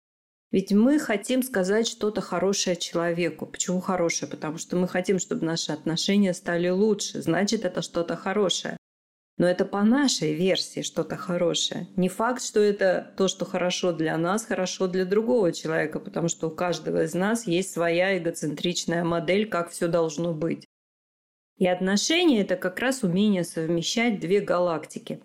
Ведь 0.52 0.74
мы 0.74 0.98
хотим 0.98 1.44
сказать 1.44 1.88
что-то 1.88 2.20
хорошее 2.20 2.76
человеку. 2.76 3.46
Почему 3.46 3.80
хорошее? 3.80 4.30
Потому 4.30 4.58
что 4.58 4.76
мы 4.76 4.88
хотим, 4.88 5.20
чтобы 5.20 5.46
наши 5.46 5.72
отношения 5.72 6.34
стали 6.34 6.70
лучше. 6.70 7.22
Значит, 7.22 7.64
это 7.64 7.84
что-то 7.84 8.16
хорошее. 8.16 8.78
Но 9.42 9.48
это 9.48 9.66
по 9.66 9.82
нашей 9.82 10.36
версии 10.36 10.84
что-то 10.84 11.18
хорошее. 11.18 11.88
Не 11.96 12.10
факт, 12.10 12.44
что 12.44 12.60
это 12.60 13.12
то, 13.18 13.28
что 13.28 13.44
хорошо 13.44 13.92
для 13.92 14.16
нас, 14.16 14.46
хорошо 14.46 14.86
для 14.86 15.04
другого 15.04 15.52
человека, 15.52 16.00
потому 16.00 16.28
что 16.28 16.50
у 16.50 16.52
каждого 16.52 17.06
из 17.06 17.16
нас 17.16 17.48
есть 17.48 17.74
своя 17.74 18.20
эгоцентричная 18.20 19.04
модель, 19.04 19.50
как 19.50 19.72
все 19.72 19.88
должно 19.88 20.36
быть. 20.36 20.68
И 21.58 21.66
отношения– 21.66 22.42
это 22.44 22.56
как 22.56 22.78
раз 22.78 23.02
умение 23.02 23.44
совмещать 23.44 24.20
две 24.20 24.42
галактики, 24.42 25.24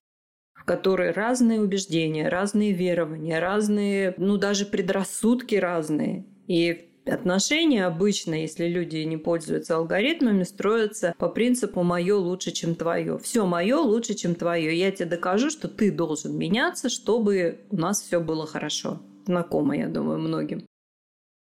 в 0.54 0.64
которой 0.64 1.10
разные 1.10 1.60
убеждения, 1.60 2.30
разные 2.30 2.72
верования, 2.72 3.38
разные, 3.38 4.14
ну 4.16 4.38
даже 4.38 4.64
предрассудки 4.64 5.56
разные. 5.56 6.24
И 6.46 6.85
отношения 7.08 7.86
обычно, 7.86 8.34
если 8.34 8.66
люди 8.66 8.98
не 8.98 9.16
пользуются 9.16 9.76
алгоритмами, 9.76 10.42
строятся 10.42 11.14
по 11.18 11.28
принципу 11.28 11.82
«моё 11.82 12.18
лучше, 12.18 12.52
чем 12.52 12.74
твое». 12.74 13.18
Все 13.18 13.46
мое 13.46 13.78
лучше, 13.78 14.14
чем 14.14 14.34
твое. 14.34 14.76
Я 14.76 14.90
тебе 14.90 15.10
докажу, 15.10 15.50
что 15.50 15.68
ты 15.68 15.90
должен 15.90 16.36
меняться, 16.36 16.88
чтобы 16.88 17.60
у 17.70 17.76
нас 17.76 18.02
все 18.02 18.20
было 18.20 18.46
хорошо. 18.46 19.00
Знакомо, 19.26 19.76
я 19.76 19.88
думаю, 19.88 20.18
многим. 20.18 20.66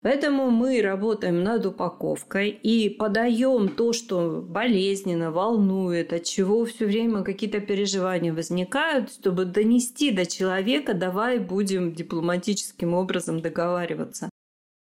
Поэтому 0.05 0.51
мы 0.51 0.83
работаем 0.83 1.41
над 1.43 1.65
упаковкой 1.65 2.49
и 2.51 2.89
подаем 2.89 3.69
то, 3.69 3.91
что 3.91 4.45
болезненно, 4.47 5.31
волнует, 5.31 6.13
от 6.13 6.25
чего 6.25 6.63
все 6.65 6.85
время 6.85 7.23
какие-то 7.23 7.59
переживания 7.59 8.31
возникают, 8.31 9.11
чтобы 9.11 9.45
донести 9.45 10.11
до 10.11 10.27
человека, 10.27 10.93
давай 10.93 11.39
будем 11.39 11.95
дипломатическим 11.95 12.93
образом 12.93 13.41
договариваться. 13.41 14.29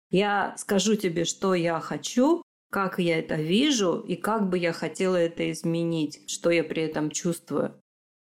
Я 0.09 0.55
скажу 0.57 0.95
тебе, 0.95 1.25
что 1.25 1.53
я 1.53 1.79
хочу, 1.79 2.41
как 2.71 2.99
я 2.99 3.19
это 3.19 3.35
вижу 3.35 3.99
и 3.99 4.15
как 4.15 4.49
бы 4.49 4.57
я 4.57 4.73
хотела 4.73 5.15
это 5.15 5.51
изменить, 5.51 6.29
что 6.29 6.49
я 6.49 6.63
при 6.63 6.83
этом 6.83 7.11
чувствую. 7.11 7.81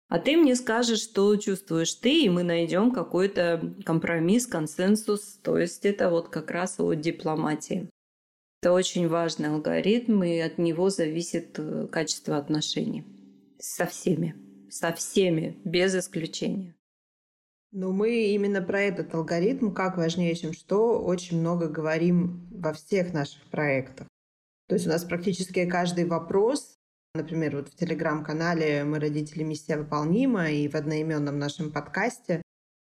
А 0.09 0.19
ты 0.19 0.37
мне 0.37 0.55
скажешь, 0.55 1.01
что 1.03 1.35
чувствуешь 1.37 1.95
ты, 1.95 2.25
и 2.25 2.29
мы 2.29 2.43
найдем 2.43 2.91
какой-то 2.93 3.75
компромисс, 3.85 4.47
консенсус. 4.47 5.41
То 5.43 5.59
есть 5.59 5.85
это 5.85 6.11
вот 6.11 6.29
как 6.29 6.51
раз 6.51 6.79
о 6.79 6.93
дипломатии. 6.95 7.89
Это 8.63 8.73
очень 8.73 9.09
важный 9.09 9.49
алгоритм, 9.49 10.23
и 10.23 10.39
от 10.39 10.59
него 10.59 10.89
зависит 10.89 11.59
э, 11.59 11.87
качество 11.91 12.37
отношений. 12.37 13.05
Со 13.59 13.87
всеми. 13.87 14.35
Со 14.71 14.93
всеми, 14.93 15.59
без 15.65 15.95
исключения. 15.95 16.74
Ну, 17.75 17.93
мы 17.93 18.29
именно 18.29 18.63
про 18.63 18.81
этот 18.81 19.15
алгоритм, 19.15 19.73
как 19.73 19.99
важнее, 19.99 20.35
чем 20.35 20.55
что, 20.55 20.99
очень 20.99 21.41
много 21.41 21.69
говорим 21.69 22.49
во 22.51 22.73
всех 22.73 23.13
наших 23.13 23.43
проектах. 23.51 24.07
То 24.69 24.77
есть 24.77 24.87
у 24.87 24.91
нас 24.91 25.05
практически 25.05 25.69
каждый 25.69 26.07
вопрос 26.07 26.79
Например, 27.17 27.55
вот 27.55 27.69
в 27.69 27.77
телеграм-канале 27.77 28.83
«Мы 28.83 28.99
родители. 28.99 29.45
Миссия 29.45 29.77
выполнима» 29.77 30.51
и 30.51 30.67
в 30.67 30.75
одноименном 30.75 31.39
нашем 31.39 31.71
подкасте 31.71 32.43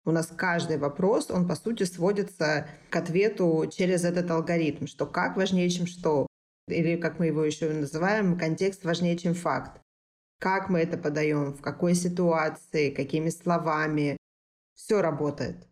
у 0.06 0.12
нас 0.12 0.28
каждый 0.28 0.78
вопрос, 0.78 1.30
он 1.30 1.46
по 1.46 1.54
сути 1.54 1.82
сводится 1.82 2.66
к 2.88 2.96
ответу 2.96 3.70
через 3.70 4.02
этот 4.02 4.30
алгоритм, 4.30 4.86
что 4.86 5.04
как 5.04 5.36
важнее, 5.36 5.68
чем 5.68 5.86
что. 5.86 6.26
Или, 6.68 6.96
как 6.96 7.18
мы 7.18 7.26
его 7.26 7.44
еще 7.44 7.68
называем, 7.68 8.38
контекст 8.38 8.84
важнее, 8.84 9.18
чем 9.18 9.34
факт. 9.34 9.82
Как 10.40 10.70
мы 10.70 10.78
это 10.78 10.96
подаем, 10.96 11.52
в 11.52 11.60
какой 11.60 11.94
ситуации, 11.94 12.90
какими 12.90 13.28
словами. 13.28 14.16
Все 14.74 15.00
работает. 15.00 15.66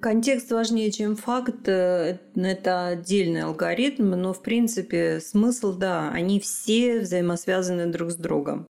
Контекст 0.00 0.50
важнее, 0.50 0.90
чем 0.90 1.16
факт. 1.16 1.68
Э, 1.68 2.18
это 2.34 2.86
отдельный 2.86 3.42
алгоритм, 3.42 4.10
но, 4.10 4.32
в 4.32 4.42
принципе, 4.42 5.20
смысл, 5.20 5.76
да, 5.76 6.10
они 6.10 6.40
все 6.40 7.00
взаимосвязаны 7.00 7.86
друг 7.86 8.10
с 8.10 8.16
другом. 8.16 8.66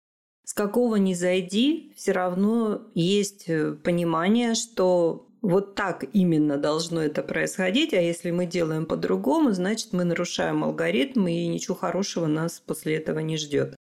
С 0.45 0.53
какого 0.53 0.95
ни 0.95 1.13
зайди, 1.13 1.91
все 1.95 2.11
равно 2.11 2.83
есть 2.93 3.49
э, 3.49 3.73
понимание, 3.73 4.53
что 4.53 5.27
вот 5.41 5.75
так 5.75 6.05
именно 6.13 6.57
должно 6.57 7.01
это 7.01 7.23
происходить, 7.23 7.93
а 7.93 8.01
если 8.01 8.31
мы 8.31 8.45
делаем 8.45 8.85
по-другому, 8.85 9.51
значит, 9.51 9.93
мы 9.93 10.03
нарушаем 10.03 10.63
алгоритм, 10.63 11.27
и 11.27 11.47
ничего 11.47 11.75
хорошего 11.75 12.27
нас 12.27 12.59
после 12.59 12.95
этого 12.95 13.19
не 13.19 13.37
ждет. 13.37 13.75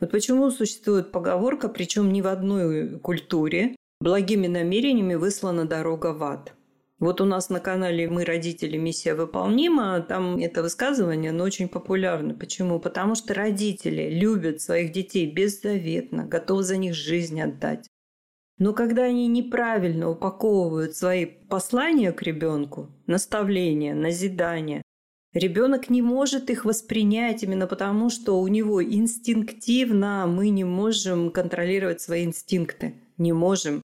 Вот 0.00 0.10
почему 0.12 0.50
существует 0.50 1.10
поговорка, 1.10 1.68
причем 1.68 2.12
ни 2.12 2.20
в 2.20 2.28
одной 2.28 3.00
культуре, 3.00 3.74
благими 4.00 4.46
намерениями 4.46 5.14
выслана 5.14 5.64
дорога 5.64 6.12
в 6.12 6.22
ад. 6.22 6.54
Вот 6.98 7.20
у 7.20 7.24
нас 7.24 7.48
на 7.48 7.60
канале 7.60 8.08
«Мы 8.08 8.24
родители. 8.24 8.76
Миссия 8.76 9.14
выполнима». 9.14 10.00
Там 10.00 10.36
это 10.38 10.62
высказывание, 10.62 11.30
но 11.30 11.44
очень 11.44 11.68
популярно. 11.68 12.34
Почему? 12.34 12.80
Потому 12.80 13.14
что 13.14 13.34
родители 13.34 14.10
любят 14.10 14.60
своих 14.60 14.90
детей 14.90 15.32
беззаветно, 15.32 16.26
готовы 16.26 16.64
за 16.64 16.76
них 16.76 16.94
жизнь 16.94 17.40
отдать. 17.40 17.86
Но 18.58 18.72
когда 18.72 19.04
они 19.04 19.28
неправильно 19.28 20.10
упаковывают 20.10 20.96
свои 20.96 21.26
послания 21.26 22.10
к 22.10 22.22
ребенку, 22.22 22.90
наставления, 23.06 23.94
назидания, 23.94 24.82
ребенок 25.32 25.90
не 25.90 26.02
может 26.02 26.50
их 26.50 26.64
воспринять 26.64 27.44
именно 27.44 27.68
потому, 27.68 28.10
что 28.10 28.40
у 28.40 28.48
него 28.48 28.82
инстинктивно 28.82 30.26
мы 30.26 30.48
не 30.48 30.64
можем 30.64 31.30
контролировать 31.30 32.00
свои 32.00 32.24
инстинкты. 32.24 32.94
Не 33.16 33.32
можем. 33.32 33.82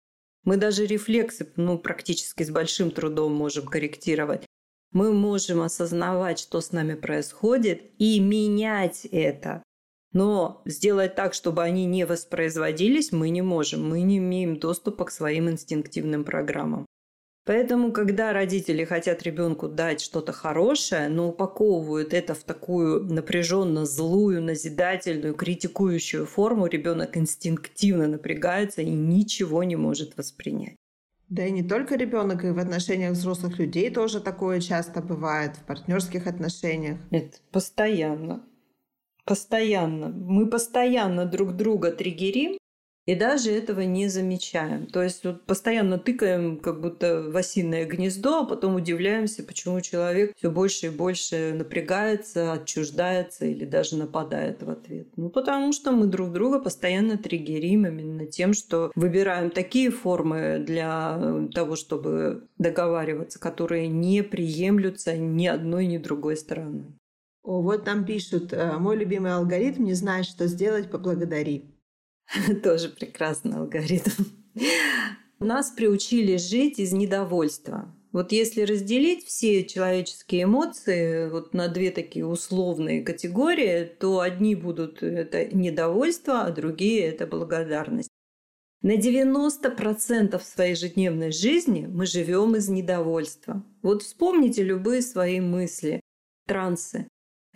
Мы 0.48 0.56
даже 0.56 0.86
рефлексы 0.86 1.52
ну, 1.58 1.78
практически 1.78 2.44
с 2.44 2.50
большим 2.50 2.92
трудом 2.92 3.34
можем 3.34 3.66
корректировать. 3.66 4.46
Мы 4.94 5.12
можем 5.12 5.62
осознавать, 5.62 6.40
что 6.40 6.62
с 6.62 6.72
нами 6.72 6.94
происходит, 6.94 7.82
и 7.98 8.22
менять 8.22 9.06
это. 9.12 9.62
Но 10.14 10.62
сделать 10.64 11.16
так, 11.16 11.34
чтобы 11.34 11.64
они 11.64 11.86
не 11.86 12.06
воспроизводились, 12.06 13.12
мы 13.12 13.28
не 13.28 13.42
можем. 13.42 13.90
Мы 13.90 14.04
не 14.04 14.20
имеем 14.20 14.58
доступа 14.58 15.04
к 15.04 15.12
своим 15.12 15.50
инстинктивным 15.50 16.24
программам. 16.24 16.86
Поэтому, 17.48 17.94
когда 17.94 18.34
родители 18.34 18.84
хотят 18.84 19.24
ребенку 19.24 19.70
дать 19.70 20.02
что-то 20.02 20.34
хорошее, 20.34 21.08
но 21.08 21.30
упаковывают 21.30 22.14
это 22.14 22.34
в 22.34 22.44
такую 22.44 23.06
напряженно 23.06 23.86
злую, 23.86 24.44
назидательную, 24.44 25.34
критикующую 25.34 26.26
форму, 26.26 26.68
ребенок 26.68 27.16
инстинктивно 27.16 28.08
напрягается 28.08 28.82
и 28.82 28.90
ничего 28.90 29.64
не 29.64 29.78
может 29.78 30.18
воспринять. 30.18 30.76
Да 31.30 31.46
и 31.46 31.52
не 31.52 31.64
только 31.64 31.96
ребенок, 31.96 32.44
и 32.44 32.50
в 32.50 32.60
отношениях 32.60 33.14
взрослых 33.14 33.60
людей 33.60 33.90
тоже 33.92 34.20
такое 34.20 34.60
часто 34.60 35.02
бывает, 35.02 35.56
в 35.56 35.64
партнерских 35.64 36.28
отношениях. 36.28 37.00
Это 37.12 37.38
постоянно. 37.54 38.44
Постоянно. 39.24 40.10
Мы 40.10 40.50
постоянно 40.50 41.26
друг 41.26 41.56
друга 41.56 41.92
триггерим, 41.92 42.57
и 43.08 43.15
даже 43.15 43.52
этого 43.52 43.82
не 43.82 44.10
замечаем. 44.10 44.86
То 44.86 45.02
есть 45.02 45.24
вот 45.24 45.46
постоянно 45.46 45.98
тыкаем 45.98 46.58
как 46.58 46.82
будто 46.82 47.24
в 47.24 47.38
осиное 47.38 47.86
гнездо, 47.86 48.41
а 48.41 48.46
потом 48.46 48.76
удивляемся, 48.76 49.43
почему 49.43 49.80
человек 49.80 50.34
все 50.36 50.52
больше 50.52 50.88
и 50.88 50.89
больше 50.89 51.54
напрягается, 51.58 52.52
отчуждается 52.52 53.46
или 53.46 53.63
даже 53.63 53.96
нападает 53.96 54.62
в 54.62 54.70
ответ. 54.70 55.08
Ну, 55.15 55.30
потому 55.30 55.72
что 55.72 55.93
мы 55.93 56.08
друг 56.08 56.34
друга 56.34 56.60
постоянно 56.60 57.17
триггерим 57.17 57.88
именно 57.88 58.26
тем, 58.26 58.54
что 58.54 58.91
выбираем 58.93 59.52
такие 59.52 59.89
формы 59.89 60.62
для 60.67 61.48
того, 61.56 61.78
чтобы 61.78 62.43
договариваться, 62.58 63.39
которые 63.39 63.88
не 63.88 64.22
приемлются 64.22 65.15
ни 65.15 65.48
одной, 65.48 65.86
ни 65.86 65.98
другой 65.98 66.36
стороной. 66.36 66.88
О, 67.41 67.62
вот 67.62 67.86
там 67.86 68.04
пишут, 68.04 68.52
«Э, 68.52 68.74
мой 68.78 68.98
любимый 68.98 69.34
алгоритм 69.34 69.86
не 69.86 69.93
знает, 69.93 70.26
что 70.26 70.48
сделать, 70.48 70.91
поблагодари. 70.91 71.77
Тоже 72.63 72.90
прекрасный 72.90 73.58
алгоритм. 73.58 74.24
Нас 75.40 75.72
приучили 75.72 76.38
жить 76.38 76.80
из 76.80 76.92
недовольства. 76.92 77.94
Вот 78.12 78.32
если 78.32 78.62
разделить 78.62 79.26
все 79.26 79.63
человеческие 79.63 80.44
эмоции 80.44 81.30
вот 81.30 81.54
на 81.54 81.68
две 81.68 81.92
такие 81.92 82.26
условные 82.26 83.04
категории, 83.04 83.84
то 83.84 84.22
одни 84.22 84.56
будут 84.56 85.04
это 85.04 85.46
недовольство, 85.54 86.42
а 86.42 86.52
другие 86.52 87.04
это 87.04 87.28
благодарность. 87.28 88.10
На 88.82 88.96
90% 88.96 90.42
своей 90.42 90.72
ежедневной 90.72 91.32
жизни 91.32 91.86
мы 91.88 92.06
живем 92.06 92.56
из 92.56 92.70
недовольства. 92.70 93.63
Вот 93.82 94.02
вспомните 94.04 94.63
любые 94.63 95.02
свои 95.02 95.40
мысли, 95.40 96.00
трансы 96.48 97.08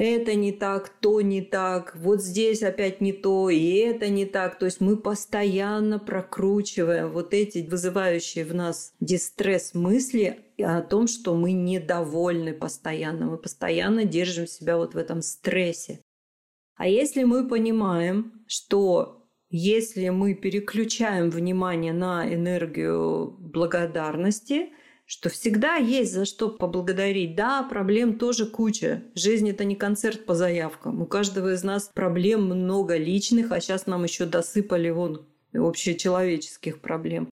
это 0.03 0.33
не 0.33 0.51
так, 0.51 0.89
то 0.89 1.21
не 1.21 1.41
так, 1.41 1.95
вот 1.95 2.21
здесь 2.21 2.63
опять 2.63 3.01
не 3.01 3.13
то, 3.13 3.49
и 3.49 3.75
это 3.75 4.09
не 4.09 4.25
так. 4.25 4.57
То 4.57 4.65
есть 4.65 4.81
мы 4.81 4.97
постоянно 4.97 5.99
прокручиваем 5.99 7.11
вот 7.11 7.33
эти 7.33 7.59
вызывающие 7.59 8.43
в 8.43 8.55
нас 8.55 8.93
дистресс 8.99 9.73
мысли 9.73 10.39
о 10.57 10.81
том, 10.81 11.07
что 11.07 11.35
мы 11.35 11.51
недовольны 11.51 12.53
постоянно, 12.53 13.27
мы 13.27 13.37
постоянно 13.37 14.05
держим 14.05 14.47
себя 14.47 14.77
вот 14.77 14.95
в 14.95 14.97
этом 14.97 15.21
стрессе. 15.21 15.99
А 16.75 16.87
если 16.87 17.23
мы 17.23 17.47
понимаем, 17.47 18.43
что 18.47 19.27
если 19.51 20.09
мы 20.09 20.33
переключаем 20.33 21.29
внимание 21.29 21.93
на 21.93 22.33
энергию 22.33 23.35
благодарности– 23.39 24.69
что 25.11 25.27
всегда 25.27 25.75
есть 25.75 26.13
за 26.13 26.23
что 26.23 26.47
поблагодарить. 26.47 27.35
Да, 27.35 27.63
проблем 27.63 28.17
тоже 28.17 28.45
куча. 28.45 29.03
Жизнь 29.13 29.49
это 29.49 29.65
не 29.65 29.75
концерт 29.75 30.25
по 30.25 30.35
заявкам. 30.35 31.01
У 31.01 31.05
каждого 31.05 31.53
из 31.53 31.65
нас 31.65 31.91
проблем 31.93 32.45
много 32.45 32.95
личных, 32.95 33.51
а 33.51 33.59
сейчас 33.59 33.87
нам 33.87 34.05
еще 34.05 34.25
досыпали 34.25 34.89
вон 34.89 35.27
общечеловеческих 35.53 36.79
проблем. 36.79 37.29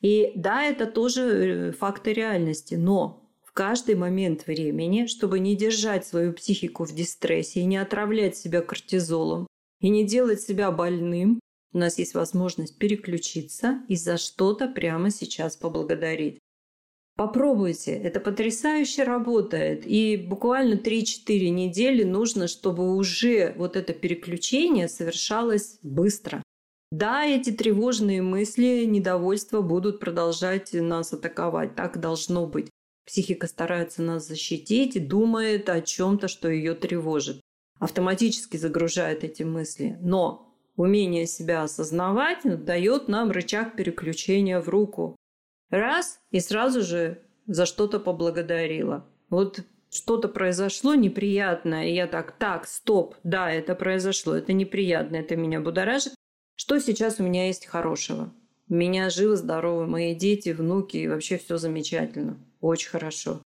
И 0.00 0.30
да, 0.36 0.62
это 0.62 0.86
тоже 0.86 1.22
э, 1.22 1.72
факты 1.72 2.12
реальности, 2.12 2.76
но 2.76 3.28
в 3.44 3.50
каждый 3.50 3.96
момент 3.96 4.46
времени, 4.46 5.06
чтобы 5.06 5.40
не 5.40 5.56
держать 5.56 6.06
свою 6.06 6.32
психику 6.32 6.84
в 6.84 6.94
дистрессе 6.94 7.62
и 7.62 7.64
не 7.64 7.78
отравлять 7.78 8.36
себя 8.36 8.62
кортизолом, 8.62 9.48
и 9.80 9.88
не 9.88 10.06
делать 10.06 10.40
себя 10.40 10.70
больным. 10.70 11.40
У 11.72 11.78
нас 11.78 11.98
есть 11.98 12.14
возможность 12.14 12.78
переключиться 12.78 13.82
и 13.88 13.96
за 13.96 14.18
что-то 14.18 14.68
прямо 14.68 15.10
сейчас 15.10 15.56
поблагодарить. 15.56 16.38
Попробуйте, 17.16 17.92
это 17.92 18.20
потрясающе 18.20 19.04
работает. 19.04 19.82
И 19.86 20.16
буквально 20.16 20.74
3-4 20.74 21.50
недели 21.50 22.04
нужно, 22.04 22.48
чтобы 22.48 22.96
уже 22.96 23.54
вот 23.56 23.76
это 23.76 23.92
переключение 23.92 24.88
совершалось 24.88 25.78
быстро. 25.82 26.42
Да, 26.90 27.24
эти 27.24 27.50
тревожные 27.50 28.22
мысли, 28.22 28.84
недовольства 28.84 29.60
будут 29.60 30.00
продолжать 30.00 30.72
нас 30.72 31.12
атаковать. 31.12 31.74
Так 31.74 32.00
должно 32.00 32.46
быть. 32.46 32.68
Психика 33.06 33.46
старается 33.46 34.02
нас 34.02 34.26
защитить 34.26 34.96
и 34.96 35.00
думает 35.00 35.68
о 35.68 35.80
чем-то, 35.80 36.28
что 36.28 36.48
ее 36.48 36.74
тревожит. 36.74 37.40
Автоматически 37.78 38.56
загружает 38.56 39.24
эти 39.24 39.42
мысли. 39.42 39.98
Но 40.00 40.54
умение 40.76 41.26
себя 41.26 41.62
осознавать 41.62 42.40
дает 42.64 43.08
нам 43.08 43.30
рычаг 43.30 43.76
переключения 43.76 44.60
в 44.60 44.68
руку. 44.68 45.16
Раз 45.72 46.20
и 46.30 46.38
сразу 46.38 46.82
же 46.82 47.22
за 47.46 47.64
что-то 47.64 47.98
поблагодарила. 47.98 49.06
Вот 49.30 49.60
что-то 49.90 50.28
произошло 50.28 50.94
неприятное, 50.94 51.86
и 51.86 51.94
я 51.94 52.06
так, 52.06 52.32
так, 52.32 52.66
стоп, 52.66 53.16
да, 53.24 53.50
это 53.50 53.74
произошло, 53.74 54.34
это 54.34 54.52
неприятно, 54.52 55.16
это 55.16 55.34
меня 55.34 55.60
будоражит. 55.60 56.14
Что 56.56 56.78
сейчас 56.78 57.18
у 57.18 57.22
меня 57.22 57.46
есть 57.46 57.64
хорошего? 57.64 58.34
У 58.68 58.74
меня 58.74 59.08
живы-здоровы 59.08 59.86
мои 59.86 60.14
дети, 60.14 60.50
внуки, 60.50 60.98
и 60.98 61.08
вообще 61.08 61.38
все 61.38 61.56
замечательно. 61.56 62.38
Очень 62.60 62.90
хорошо. 62.90 63.40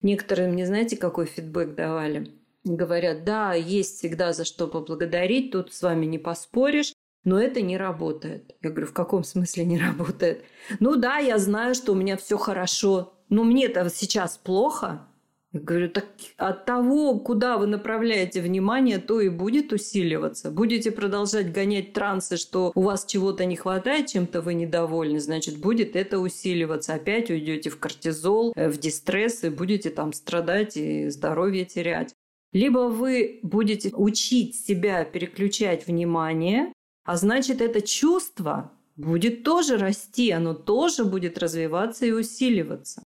Некоторые 0.00 0.48
мне, 0.48 0.66
знаете, 0.66 0.96
какой 0.96 1.26
фидбэк 1.26 1.74
давали? 1.74 2.32
Говорят, 2.64 3.24
да, 3.24 3.52
есть 3.52 3.98
всегда 3.98 4.32
за 4.32 4.46
что 4.46 4.68
поблагодарить, 4.68 5.52
тут 5.52 5.74
с 5.74 5.82
вами 5.82 6.06
не 6.06 6.18
поспоришь, 6.18 6.94
но 7.24 7.40
это 7.40 7.60
не 7.60 7.76
работает. 7.76 8.54
Я 8.62 8.70
говорю, 8.70 8.86
в 8.86 8.92
каком 8.92 9.24
смысле 9.24 9.64
не 9.64 9.78
работает? 9.78 10.44
Ну 10.80 10.96
да, 10.96 11.18
я 11.18 11.38
знаю, 11.38 11.74
что 11.74 11.92
у 11.92 11.96
меня 11.96 12.16
все 12.16 12.36
хорошо, 12.36 13.14
но 13.28 13.44
мне-то 13.44 13.88
сейчас 13.90 14.36
плохо. 14.36 15.06
Я 15.52 15.60
говорю, 15.60 15.90
так 15.90 16.06
от 16.38 16.64
того, 16.64 17.18
куда 17.20 17.58
вы 17.58 17.66
направляете 17.66 18.40
внимание, 18.40 18.96
то 18.96 19.20
и 19.20 19.28
будет 19.28 19.70
усиливаться. 19.72 20.50
Будете 20.50 20.90
продолжать 20.90 21.52
гонять 21.52 21.92
трансы, 21.92 22.38
что 22.38 22.72
у 22.74 22.80
вас 22.80 23.04
чего-то 23.04 23.44
не 23.44 23.56
хватает, 23.56 24.06
чем-то 24.06 24.40
вы 24.40 24.54
недовольны, 24.54 25.20
значит, 25.20 25.58
будет 25.58 25.94
это 25.94 26.20
усиливаться. 26.20 26.94
Опять 26.94 27.30
уйдете 27.30 27.68
в 27.68 27.78
кортизол, 27.78 28.54
э, 28.56 28.70
в 28.70 28.78
дистресс 28.78 29.44
и 29.44 29.50
будете 29.50 29.90
там 29.90 30.14
страдать 30.14 30.78
и 30.78 31.10
здоровье 31.10 31.66
терять. 31.66 32.14
Либо 32.54 32.88
вы 32.88 33.40
будете 33.42 33.90
учить 33.94 34.56
себя 34.56 35.04
переключать 35.04 35.86
внимание, 35.86 36.72
а 37.04 37.16
значит, 37.16 37.60
это 37.60 37.80
чувство 37.80 38.72
будет 38.96 39.42
тоже 39.42 39.76
расти, 39.76 40.30
оно 40.30 40.54
тоже 40.54 41.04
будет 41.04 41.38
развиваться 41.38 42.06
и 42.06 42.12
усиливаться. 42.12 43.02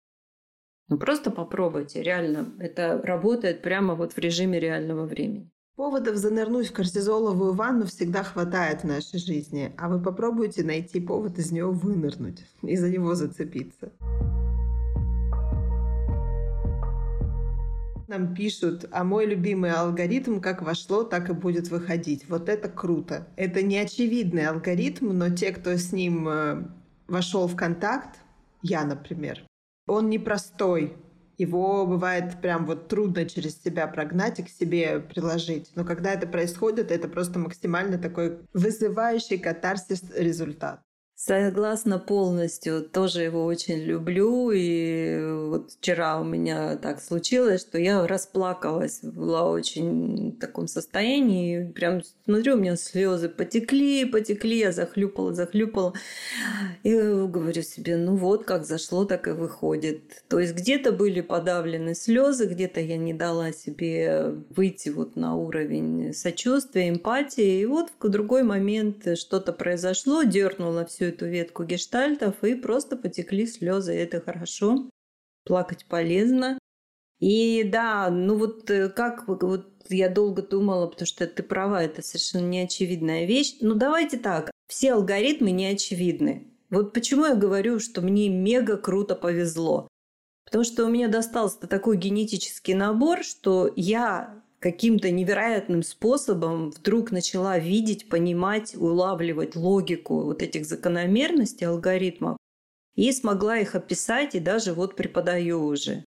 Ну 0.87 0.97
просто 0.97 1.31
попробуйте, 1.31 2.03
реально, 2.03 2.53
это 2.59 3.01
работает 3.01 3.61
прямо 3.61 3.95
вот 3.95 4.13
в 4.13 4.17
режиме 4.17 4.59
реального 4.59 5.05
времени. 5.05 5.49
Поводов 5.75 6.15
занырнуть 6.15 6.67
в 6.67 6.73
кортизоловую 6.73 7.53
ванну 7.53 7.85
всегда 7.85 8.23
хватает 8.23 8.81
в 8.81 8.87
нашей 8.87 9.19
жизни, 9.19 9.73
а 9.77 9.89
вы 9.89 10.01
попробуйте 10.01 10.63
найти 10.63 11.01
повод 11.01 11.37
из 11.37 11.51
нее 11.51 11.69
вынырнуть 11.69 12.45
и 12.61 12.77
за 12.77 12.89
него 12.89 13.15
зацепиться. 13.15 13.91
Нам 18.15 18.33
пишут, 18.33 18.85
а 18.91 19.03
мой 19.03 19.25
любимый 19.25 19.71
алгоритм 19.73 20.39
как 20.39 20.61
вошло, 20.61 21.03
так 21.03 21.29
и 21.29 21.33
будет 21.33 21.69
выходить. 21.69 22.29
Вот 22.29 22.47
это 22.47 22.69
круто. 22.69 23.27
Это 23.35 23.61
не 23.61 23.77
очевидный 23.77 24.47
алгоритм, 24.47 25.09
но 25.17 25.29
те, 25.31 25.51
кто 25.51 25.71
с 25.71 25.91
ним 25.91 26.29
э, 26.29 26.63
вошел 27.09 27.45
в 27.45 27.57
контакт, 27.57 28.21
я, 28.61 28.85
например, 28.85 29.45
он 29.85 30.09
непростой. 30.09 30.95
Его 31.37 31.85
бывает 31.85 32.39
прям 32.41 32.65
вот 32.65 32.87
трудно 32.87 33.25
через 33.25 33.61
себя 33.61 33.85
прогнать 33.85 34.39
и 34.39 34.43
к 34.43 34.49
себе 34.49 35.01
приложить. 35.01 35.71
Но 35.75 35.83
когда 35.83 36.13
это 36.13 36.25
происходит, 36.25 36.91
это 36.91 37.09
просто 37.09 37.37
максимально 37.37 37.97
такой 37.97 38.39
вызывающий 38.53 39.37
катарсис 39.37 40.03
результат. 40.15 40.79
Согласна 41.27 41.97
полностью, 41.97 42.83
тоже 42.83 43.23
его 43.23 43.45
очень 43.45 43.79
люблю. 43.79 44.51
И 44.51 45.19
вот 45.49 45.71
вчера 45.71 46.21
у 46.21 46.23
меня 46.23 46.77
так 46.77 47.01
случилось, 47.01 47.61
что 47.61 47.79
я 47.79 48.05
расплакалась, 48.05 48.99
была 49.01 49.49
очень 49.49 50.33
в 50.33 50.39
таком 50.39 50.67
состоянии. 50.67 51.71
Прям 51.71 52.03
смотрю, 52.25 52.53
у 52.53 52.57
меня 52.59 52.75
слезы 52.75 53.27
потекли, 53.27 54.05
потекли, 54.05 54.59
я 54.59 54.71
захлюпала, 54.71 55.33
захлюпала. 55.33 55.95
И 56.83 56.93
говорю 56.93 57.63
себе, 57.63 57.97
ну 57.97 58.17
вот 58.17 58.45
как 58.45 58.63
зашло, 58.63 59.03
так 59.03 59.27
и 59.27 59.31
выходит. 59.31 60.23
То 60.27 60.39
есть 60.39 60.53
где-то 60.53 60.91
были 60.91 61.21
подавлены 61.21 61.95
слезы, 61.95 62.45
где-то 62.45 62.81
я 62.81 62.97
не 62.97 63.15
дала 63.15 63.51
себе 63.51 64.35
выйти 64.55 64.89
вот 64.89 65.15
на 65.15 65.35
уровень 65.35 66.13
сочувствия, 66.13 66.87
эмпатии. 66.87 67.61
И 67.61 67.65
вот 67.65 67.89
в 67.99 68.09
другой 68.09 68.43
момент 68.43 69.17
что-то 69.17 69.53
произошло, 69.53 70.21
дернула 70.21 70.85
всю 70.85 71.14
эту 71.15 71.25
ветку 71.25 71.63
гештальтов, 71.63 72.43
и 72.43 72.55
просто 72.55 72.97
потекли 72.97 73.47
слезы. 73.47 73.93
Это 73.93 74.21
хорошо. 74.21 74.89
Плакать 75.45 75.85
полезно. 75.85 76.59
И 77.19 77.63
да, 77.63 78.09
ну 78.09 78.37
вот 78.37 78.69
э, 78.69 78.89
как 78.89 79.27
вот 79.27 79.65
я 79.89 80.09
долго 80.09 80.41
думала, 80.41 80.87
потому 80.87 81.07
что 81.07 81.25
ты 81.27 81.43
права, 81.43 81.81
это 81.81 82.01
совершенно 82.01 82.47
неочевидная 82.47 83.25
вещь. 83.25 83.57
Ну 83.61 83.75
давайте 83.75 84.17
так, 84.17 84.51
все 84.67 84.93
алгоритмы 84.93 85.51
неочевидны. 85.51 86.51
Вот 86.69 86.93
почему 86.93 87.25
я 87.25 87.35
говорю, 87.35 87.79
что 87.79 88.01
мне 88.01 88.27
мега 88.29 88.77
круто 88.77 89.15
повезло. 89.15 89.87
Потому 90.45 90.63
что 90.63 90.85
у 90.85 90.89
меня 90.89 91.07
достался 91.07 91.67
такой 91.67 91.97
генетический 91.97 92.73
набор, 92.73 93.23
что 93.23 93.71
я 93.75 94.43
каким-то 94.65 95.11
невероятным 95.11 95.83
способом 95.83 96.71
вдруг 96.71 97.11
начала 97.11 97.59
видеть, 97.59 98.09
понимать, 98.09 98.75
улавливать 98.75 99.55
логику 99.55 100.23
вот 100.23 100.41
этих 100.41 100.65
закономерностей 100.65 101.67
алгоритмов 101.67 102.37
и 102.95 103.11
смогла 103.11 103.59
их 103.59 103.75
описать 103.75 104.33
и 104.33 104.39
даже 104.39 104.73
вот 104.73 104.95
преподаю 104.95 105.63
уже. 105.63 106.03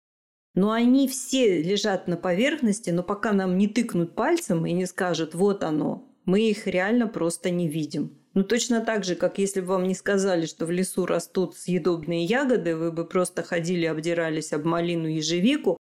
Но 0.54 0.72
они 0.72 1.10
все 1.10 1.62
лежат 1.62 2.08
на 2.08 2.16
поверхности, 2.16 2.92
но 2.92 3.04
пока 3.04 3.34
нам 3.34 3.58
не 3.58 3.68
тыкнут 3.68 4.16
пальцем 4.16 4.66
и 4.66 4.72
не 4.72 4.86
скажут 4.86 5.36
«вот 5.36 5.62
оно», 5.62 6.10
мы 6.24 6.50
их 6.50 6.66
реально 6.66 7.10
просто 7.10 7.50
не 7.50 7.68
видим. 7.68 8.18
Ну, 8.36 8.46
точно 8.46 8.80
так 8.80 9.04
же, 9.04 9.16
как 9.16 9.38
если 9.38 9.60
бы 9.60 9.68
вам 9.68 9.84
не 9.86 9.96
сказали, 9.96 10.46
что 10.46 10.66
в 10.66 10.72
лесу 10.72 11.06
растут 11.06 11.58
съедобные 11.58 12.24
ягоды, 12.24 12.78
вы 12.78 12.94
бы 12.94 13.04
просто 13.04 13.44
ходили, 13.44 13.86
обдирались 13.86 14.54
об 14.54 14.64
малину 14.64 15.08
ежевику, 15.08 15.78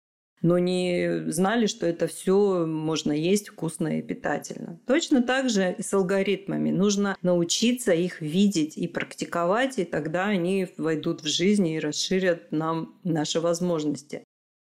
но 0.43 0.59
не 0.59 1.31
знали, 1.31 1.67
что 1.67 1.87
это 1.87 2.07
все 2.07 2.65
можно 2.67 3.13
есть 3.13 3.49
вкусно 3.49 3.99
и 3.99 4.03
питательно. 4.03 4.81
Точно 4.87 5.23
так 5.23 5.51
же 5.51 5.75
и 5.79 5.83
с 5.83 5.93
алгоритмами. 5.93 6.71
Нужно 6.71 7.17
научиться 7.23 7.93
их 7.93 8.21
видеть 8.21 8.77
и 8.79 8.89
практиковать, 8.89 9.79
и 9.79 9.85
тогда 9.85 10.27
они 10.27 10.69
войдут 10.77 11.23
в 11.23 11.27
жизнь 11.27 11.69
и 11.69 11.81
расширят 11.81 12.53
нам 12.53 12.99
наши 13.05 13.41
возможности. 13.41 14.25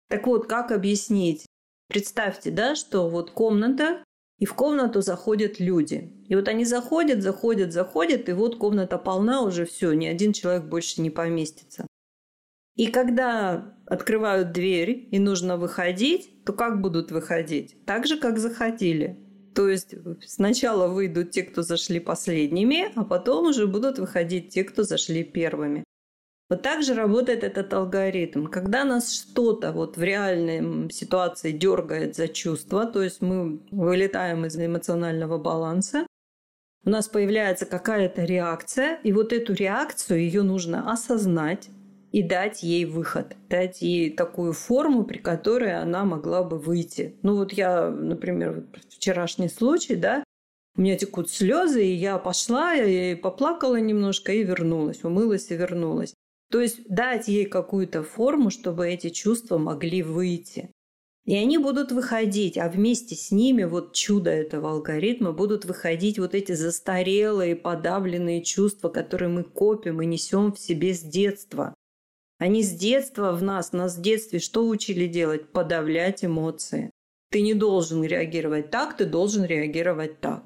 Так 0.10 0.26
вот, 0.26 0.48
как 0.48 0.72
объяснить? 0.72 1.46
Представьте, 1.88 2.50
да, 2.50 2.76
что 2.76 3.08
вот 3.10 3.32
комната, 3.32 4.04
и 4.40 4.46
в 4.46 4.54
комнату 4.54 5.02
заходят 5.02 5.60
люди. 5.60 6.14
И 6.28 6.36
вот 6.36 6.48
они 6.48 6.66
заходят, 6.66 7.22
заходят, 7.22 7.74
заходят, 7.74 8.30
и 8.30 8.34
вот 8.34 8.58
комната 8.58 8.98
полна 8.98 9.42
уже 9.42 9.66
все, 9.66 9.94
ни 9.94 10.08
один 10.08 10.34
человек 10.34 10.64
больше 10.64 11.02
не 11.02 11.10
поместится. 11.10 11.86
И 12.76 12.88
когда 12.88 13.78
открывают 13.90 14.52
дверь 14.52 15.08
и 15.12 15.20
нужно 15.20 15.58
выходить, 15.58 16.44
то 16.46 16.54
как 16.54 16.82
будут 16.82 17.12
выходить? 17.12 17.76
Так 17.86 18.06
же, 18.06 18.18
как 18.18 18.38
заходили. 18.38 19.18
То 19.56 19.68
есть 19.68 19.96
сначала 20.26 20.88
выйдут 20.88 21.32
те, 21.32 21.44
кто 21.44 21.64
зашли 21.64 22.00
последними, 22.00 22.92
а 22.96 23.04
потом 23.04 23.48
уже 23.48 23.68
будут 23.68 24.00
выходить 24.00 24.50
те, 24.50 24.64
кто 24.64 24.84
зашли 24.84 25.24
первыми. 25.24 25.84
Вот 26.50 26.64
так 26.64 26.82
же 26.82 26.96
работает 26.96 27.44
этот 27.44 27.72
алгоритм. 27.74 28.48
Когда 28.48 28.84
нас 28.84 29.14
что-то 29.14 29.72
вот 29.72 29.98
в 29.98 30.04
реальной 30.04 30.92
ситуации 30.92 31.52
дергает 31.52 32.16
за 32.16 32.28
чувство, 32.28 32.86
то 32.86 33.04
есть 33.04 33.22
мы 33.22 33.60
вылетаем 33.70 34.46
из 34.46 34.58
эмоционального 34.58 35.38
баланса, 35.38 36.08
у 36.86 36.90
нас 36.90 37.08
появляется 37.08 37.66
какая-то 37.66 38.24
реакция, 38.24 39.00
и 39.04 39.12
вот 39.12 39.34
эту 39.34 39.54
реакцию 39.54 40.22
ее 40.22 40.42
нужно 40.42 40.92
осознать, 40.92 41.70
и 42.12 42.24
дать 42.24 42.64
ей 42.64 42.86
выход, 42.86 43.36
дать 43.50 43.82
ей 43.82 44.10
такую 44.10 44.54
форму, 44.54 45.04
при 45.04 45.18
которой 45.18 45.80
она 45.80 46.06
могла 46.06 46.44
бы 46.44 46.58
выйти. 46.58 47.16
Ну 47.22 47.36
вот 47.36 47.54
я, 47.54 47.90
например, 47.90 48.66
вот 48.74 48.84
вчерашний 48.90 49.50
случай, 49.50 49.96
да, 49.96 50.24
у 50.76 50.82
меня 50.82 50.98
текут 50.98 51.30
слезы, 51.30 51.86
и 51.86 51.94
я 51.94 52.18
пошла, 52.18 52.76
и 52.76 53.16
поплакала 53.16 53.76
немножко, 53.76 54.32
и 54.32 54.44
вернулась, 54.44 55.04
умылась 55.04 55.52
и 55.52 55.56
вернулась. 55.56 56.14
То 56.52 56.62
есть 56.62 56.88
дать 56.88 57.28
ей 57.28 57.46
какую-то 57.46 58.04
форму, 58.04 58.50
чтобы 58.50 58.88
эти 58.88 59.10
чувства 59.10 59.58
могли 59.58 60.02
выйти. 60.02 60.72
И 61.26 61.36
они 61.36 61.60
будут 61.60 61.92
выходить, 61.92 62.58
а 62.58 62.70
вместе 62.70 63.14
с 63.14 63.30
ними, 63.30 63.66
вот 63.66 63.94
чудо 63.94 64.32
этого 64.32 64.72
алгоритма, 64.72 65.32
будут 65.32 65.64
выходить 65.64 66.18
вот 66.18 66.34
эти 66.34 66.54
застарелые, 66.54 67.56
подавленные 67.56 68.44
чувства, 68.44 68.90
которые 68.90 69.30
мы 69.30 69.44
копим 69.44 70.02
и 70.02 70.08
несем 70.08 70.54
в 70.54 70.60
себе 70.60 70.94
с 70.94 71.02
детства. 71.02 71.76
Они 72.40 72.64
с 72.64 72.72
детства 72.72 73.34
в 73.34 73.44
нас, 73.44 73.74
нас 73.74 73.98
в 73.98 74.02
детстве 74.02 74.40
что 74.40 74.66
учили 74.66 75.08
делать? 75.08 75.52
Подавлять 75.52 76.24
эмоции. 76.24 76.90
Ты 77.32 77.42
не 77.42 77.54
должен 77.54 78.04
реагировать 78.04 78.72
так, 78.72 78.96
ты 78.96 79.06
должен 79.06 79.44
реагировать 79.44 80.22
так. 80.22 80.46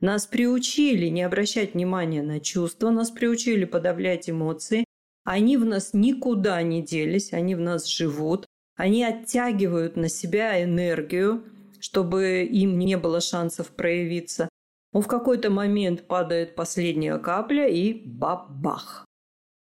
Нас 0.00 0.24
приучили 0.26 1.06
не 1.06 1.22
обращать 1.22 1.74
внимания 1.74 2.22
на 2.22 2.38
чувства, 2.38 2.90
нас 2.90 3.10
приучили 3.10 3.64
подавлять 3.64 4.30
эмоции. 4.30 4.84
Они 5.24 5.56
в 5.56 5.64
нас 5.64 5.90
никуда 5.92 6.62
не 6.62 6.80
делись, 6.80 7.32
они 7.32 7.56
в 7.56 7.60
нас 7.60 7.86
живут. 7.86 8.46
Они 8.76 9.04
оттягивают 9.04 9.96
на 9.96 10.08
себя 10.08 10.62
энергию, 10.62 11.44
чтобы 11.80 12.44
им 12.44 12.78
не 12.78 12.96
было 12.96 13.20
шансов 13.20 13.68
проявиться. 13.68 14.48
Но 14.92 15.00
в 15.00 15.08
какой-то 15.08 15.50
момент 15.50 16.06
падает 16.06 16.54
последняя 16.54 17.18
капля 17.18 17.68
и 17.68 17.92
бабах. 17.92 19.04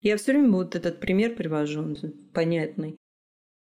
Я 0.02 0.18
все 0.18 0.32
время 0.32 0.52
вот 0.52 0.76
этот 0.76 1.00
пример 1.00 1.36
привожу, 1.36 1.82
он 1.82 1.98
понятный, 2.34 2.98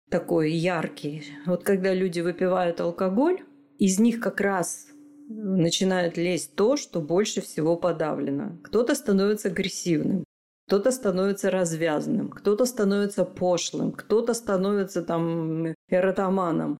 такой 0.09 0.51
яркий. 0.51 1.23
Вот 1.45 1.63
когда 1.63 1.93
люди 1.93 2.21
выпивают 2.21 2.79
алкоголь, 2.79 3.43
из 3.77 3.99
них 3.99 4.21
как 4.21 4.39
раз 4.39 4.87
начинает 5.27 6.15
лезть 6.17 6.55
то, 6.55 6.77
что 6.77 7.01
больше 7.01 7.41
всего 7.41 7.75
подавлено. 7.75 8.57
Кто-то 8.63 8.95
становится 8.95 9.49
агрессивным, 9.49 10.23
кто-то 10.67 10.91
становится 10.91 11.51
развязанным, 11.51 12.29
кто-то 12.29 12.65
становится 12.65 13.25
пошлым, 13.25 13.91
кто-то 13.91 14.33
становится 14.33 15.01
там 15.01 15.73
эротоманом. 15.89 16.77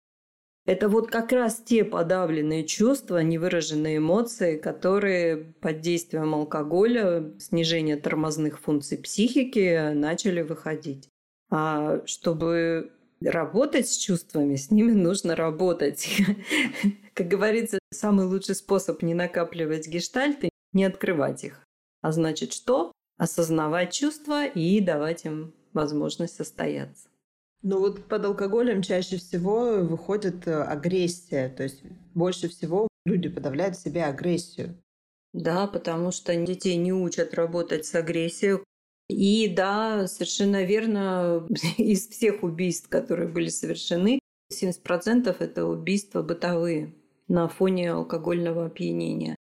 Это 0.65 0.87
вот 0.87 1.11
как 1.11 1.33
раз 1.33 1.61
те 1.63 1.83
подавленные 1.83 2.65
чувства, 2.65 3.17
невыраженные 3.21 3.97
эмоции, 3.97 4.57
которые 4.57 5.53
под 5.59 5.81
действием 5.81 6.33
алкоголя, 6.33 7.33
снижения 7.37 7.97
тормозных 7.97 8.59
функций 8.61 8.97
психики 8.97 9.91
начали 9.93 10.41
выходить. 10.41 11.09
А 11.49 12.01
чтобы 12.05 12.93
работать 13.21 13.89
с 13.89 13.97
чувствами, 13.97 14.55
с 14.55 14.71
ними 14.71 14.93
нужно 14.93 15.35
работать. 15.35 16.07
Как 17.13 17.27
говорится, 17.27 17.79
самый 17.91 18.25
лучший 18.25 18.55
способ 18.55 19.01
не 19.01 19.13
накапливать 19.13 19.87
гештальты– 19.87 20.49
не 20.73 20.85
открывать 20.85 21.43
их. 21.43 21.63
А 22.01 22.11
значит 22.11 22.53
что? 22.53 22.93
осознавать 23.17 23.93
чувства 23.93 24.45
и 24.45 24.79
давать 24.79 25.25
им 25.25 25.53
возможность 25.73 26.35
состояться. 26.35 27.09
Ну 27.63 27.79
вот 27.79 28.05
под 28.05 28.25
алкоголем 28.25 28.81
чаще 28.81 29.17
всего 29.17 29.77
выходит 29.77 30.47
э, 30.47 30.63
агрессия, 30.63 31.47
то 31.47 31.63
есть 31.63 31.81
больше 32.13 32.49
всего 32.49 32.89
люди 33.05 33.29
подавляют 33.29 33.77
в 33.77 33.81
себе 33.81 34.03
агрессию. 34.03 34.77
Да, 35.33 35.67
потому 35.67 36.11
что 36.11 36.35
детей 36.35 36.75
не 36.75 36.93
учат 36.93 37.33
работать 37.33 37.85
с 37.85 37.95
агрессией. 37.95 38.59
И 39.09 39.47
да, 39.47 40.07
совершенно 40.07 40.63
верно, 40.63 41.47
из 41.77 42.07
всех 42.09 42.43
убийств, 42.43 42.89
которые 42.89 43.29
были 43.29 43.47
совершены, 43.47 44.19
70% 44.51 45.35
это 45.39 45.65
убийства 45.65 46.21
бытовые 46.21 46.93
на 47.29 47.47
фоне 47.47 47.93
алкогольного 47.93 48.65
опьянения. 48.65 49.35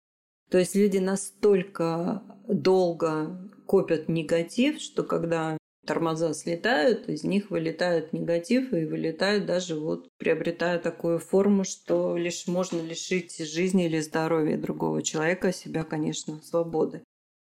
То 0.48 0.58
есть 0.58 0.76
люди 0.76 0.98
настолько 0.98 2.22
долго 2.46 3.50
копят 3.66 4.08
негатив, 4.08 4.80
что 4.80 5.02
когда 5.02 5.56
тормоза 5.86 6.32
слетают, 6.34 7.08
из 7.08 7.24
них 7.24 7.50
вылетает 7.50 8.12
негатив 8.12 8.72
и 8.72 8.84
вылетает 8.84 9.46
даже 9.46 9.78
вот 9.78 10.08
приобретая 10.18 10.78
такую 10.78 11.18
форму, 11.18 11.64
что 11.64 12.16
лишь 12.16 12.46
можно 12.46 12.80
лишить 12.80 13.36
жизни 13.38 13.86
или 13.86 14.00
здоровья 14.00 14.56
другого 14.56 15.02
человека, 15.02 15.52
себя, 15.52 15.84
конечно, 15.84 16.40
свободы. 16.42 17.02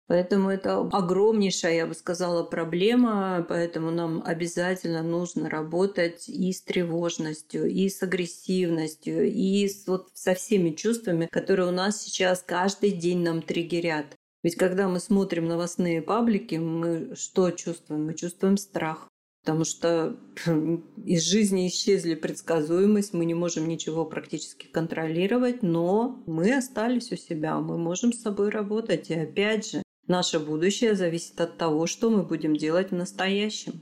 Поэтому 0.07 0.49
это 0.49 0.79
огромнейшая, 0.79 1.75
я 1.75 1.87
бы 1.87 1.93
сказала, 1.93 2.43
проблема, 2.43 3.45
поэтому 3.47 3.89
нам 3.89 4.21
обязательно 4.25 5.01
нужно 5.01 5.49
работать 5.49 6.27
и 6.27 6.51
с 6.51 6.61
тревожностью, 6.61 7.67
и 7.69 7.87
с 7.87 8.03
агрессивностью, 8.03 9.31
и 9.31 9.67
с, 9.67 9.87
вот 9.87 10.09
со 10.13 10.33
всеми 10.33 10.71
чувствами, 10.71 11.27
которые 11.31 11.69
у 11.69 11.71
нас 11.71 12.01
сейчас 12.01 12.43
каждый 12.45 12.91
день 12.91 13.19
нам 13.19 13.41
триггерят. 13.41 14.17
Ведь 14.43 14.55
когда 14.55 14.89
мы 14.89 14.99
смотрим 14.99 15.47
новостные 15.47 16.01
паблики, 16.01 16.55
мы 16.55 17.15
что 17.15 17.49
чувствуем? 17.51 18.05
Мы 18.05 18.13
чувствуем 18.13 18.57
страх. 18.57 19.07
Потому 19.43 19.65
что 19.65 20.17
из 21.05 21.23
жизни 21.23 21.67
исчезли 21.67 22.15
предсказуемость, 22.15 23.13
мы 23.13 23.25
не 23.25 23.33
можем 23.33 23.67
ничего 23.67 24.05
практически 24.05 24.67
контролировать, 24.67 25.63
но 25.63 26.23
мы 26.25 26.55
остались 26.55 27.11
у 27.11 27.15
себя, 27.17 27.59
мы 27.59 27.77
можем 27.77 28.13
с 28.13 28.21
собой 28.21 28.49
работать. 28.49 29.09
И 29.09 29.15
опять 29.15 29.71
же, 29.71 29.83
наше 30.07 30.39
будущее 30.39 30.95
зависит 30.95 31.39
от 31.41 31.57
того, 31.57 31.87
что 31.87 32.09
мы 32.09 32.23
будем 32.23 32.55
делать 32.55 32.91
в 32.91 32.95
настоящем. 32.95 33.81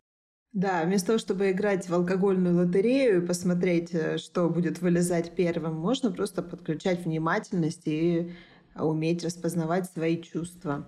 Да, 0.53 0.83
вместо 0.83 1.07
того, 1.07 1.19
чтобы 1.19 1.51
играть 1.51 1.87
в 1.87 1.93
алкогольную 1.93 2.57
лотерею 2.57 3.23
и 3.23 3.25
посмотреть, 3.25 3.93
э, 3.93 4.17
что 4.17 4.49
будет 4.49 4.81
вылезать 4.81 5.33
первым, 5.33 5.75
можно 5.75 6.11
просто 6.11 6.43
подключать 6.43 7.05
внимательность 7.05 7.87
и 7.87 8.33
а 8.73 8.85
уметь 8.85 9.23
распознавать 9.23 9.89
свои 9.89 10.21
чувства. 10.21 10.87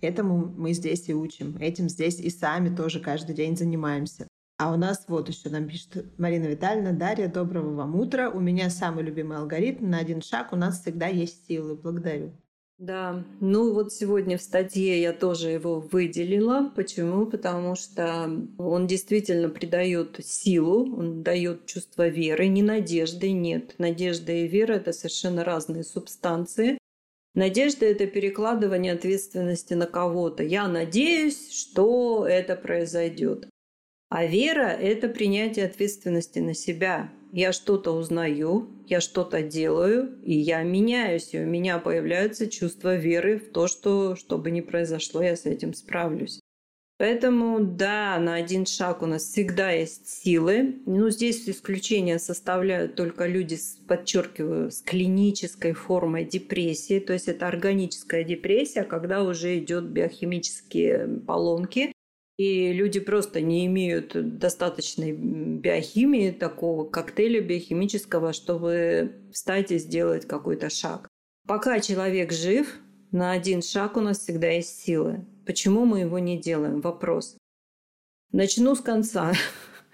Этому 0.00 0.52
мы 0.56 0.72
здесь 0.72 1.08
и 1.08 1.14
учим. 1.14 1.56
Этим 1.58 1.88
здесь 1.88 2.20
и 2.20 2.30
сами 2.30 2.74
тоже 2.74 3.00
каждый 3.00 3.34
день 3.34 3.56
занимаемся. 3.56 4.28
А 4.58 4.72
у 4.72 4.76
нас 4.76 5.04
вот 5.08 5.28
еще 5.28 5.50
нам 5.50 5.68
пишет 5.68 6.18
Марина 6.18 6.46
Витальевна, 6.46 6.92
Дарья, 6.92 7.28
доброго 7.28 7.74
вам 7.74 7.94
утра. 7.94 8.28
У 8.28 8.40
меня 8.40 8.70
самый 8.70 9.04
любимый 9.04 9.38
алгоритм. 9.38 9.88
На 9.88 9.98
один 9.98 10.20
шаг 10.20 10.52
у 10.52 10.56
нас 10.56 10.80
всегда 10.80 11.06
есть 11.06 11.46
силы. 11.46 11.76
Благодарю. 11.76 12.32
Да, 12.78 13.24
ну 13.40 13.72
вот 13.72 13.92
сегодня 13.92 14.38
в 14.38 14.42
статье 14.42 15.00
я 15.02 15.12
тоже 15.12 15.50
его 15.50 15.80
выделила. 15.80 16.72
Почему? 16.76 17.26
Потому 17.26 17.74
что 17.74 18.30
он 18.56 18.86
действительно 18.86 19.48
придает 19.48 20.20
силу, 20.24 20.96
он 20.96 21.24
дает 21.24 21.66
чувство 21.66 22.06
веры, 22.06 22.46
не 22.46 22.62
надежды, 22.62 23.32
нет. 23.32 23.74
Надежда 23.78 24.30
и 24.30 24.46
вера– 24.46 24.72
это 24.74 24.92
совершенно 24.92 25.42
разные 25.42 25.82
субстанции. 25.82 26.78
Надежда– 27.34 27.86
это 27.86 28.06
перекладывание 28.06 28.92
ответственности 28.92 29.74
на 29.74 29.86
кого-то. 29.86 30.42
Я 30.42 30.66
надеюсь, 30.66 31.52
что 31.52 32.26
это 32.26 32.56
произойдет. 32.56 33.48
А 34.08 34.24
вера– 34.24 34.68
это 34.80 35.08
принятие 35.08 35.66
ответственности 35.66 36.38
на 36.38 36.54
себя. 36.54 37.12
Я 37.32 37.52
что-то 37.52 37.92
узнаю, 37.92 38.70
я 38.86 39.00
что-то 39.00 39.42
делаю, 39.42 40.18
и 40.24 40.34
я 40.34 40.62
меняюсь, 40.62 41.34
и 41.34 41.40
у 41.40 41.46
меня 41.46 41.78
появляется 41.78 42.48
чувство 42.48 42.96
веры 42.96 43.38
в 43.38 43.52
то, 43.52 43.68
что, 43.68 44.16
что 44.16 44.38
бы 44.38 44.50
ни 44.50 44.62
произошло, 44.62 45.22
я 45.22 45.36
с 45.36 45.44
этим 45.44 45.74
справлюсь. 45.74 46.40
Поэтому, 46.98 47.60
да, 47.60 48.18
на 48.18 48.34
один 48.34 48.66
шаг 48.66 49.02
у 49.02 49.06
нас 49.06 49.22
всегда 49.22 49.70
есть 49.70 50.08
силы. 50.08 50.80
Ну, 50.84 51.10
здесь 51.10 51.48
исключение 51.48 52.18
составляют 52.18 52.96
только 52.96 53.26
люди, 53.26 53.54
с, 53.54 53.78
подчеркиваю, 53.86 54.72
с 54.72 54.82
клинической 54.82 55.74
формой 55.74 56.24
депрессии. 56.24 56.98
То 56.98 57.12
есть 57.12 57.28
это 57.28 57.46
органическая 57.46 58.24
депрессия, 58.24 58.82
когда 58.82 59.22
уже 59.22 59.58
идет 59.58 59.84
биохимические 59.84 61.20
поломки. 61.24 61.92
И 62.36 62.72
люди 62.72 62.98
просто 62.98 63.40
не 63.40 63.66
имеют 63.66 64.38
достаточной 64.38 65.12
биохимии, 65.12 66.32
такого 66.32 66.84
коктейля 66.84 67.40
биохимического, 67.40 68.32
чтобы 68.32 69.12
встать 69.32 69.70
и 69.70 69.78
сделать 69.78 70.26
какой-то 70.26 70.68
шаг. 70.68 71.08
Пока 71.46 71.78
человек 71.78 72.32
жив, 72.32 72.80
на 73.12 73.30
один 73.32 73.62
шаг 73.62 73.96
у 73.96 74.00
нас 74.00 74.18
всегда 74.18 74.48
есть 74.48 74.80
силы. 74.80 75.24
Почему 75.48 75.86
мы 75.86 76.00
его 76.00 76.18
не 76.18 76.36
делаем? 76.38 76.82
Вопрос. 76.82 77.38
Начну 78.32 78.74
с 78.74 78.80
конца. 78.80 79.32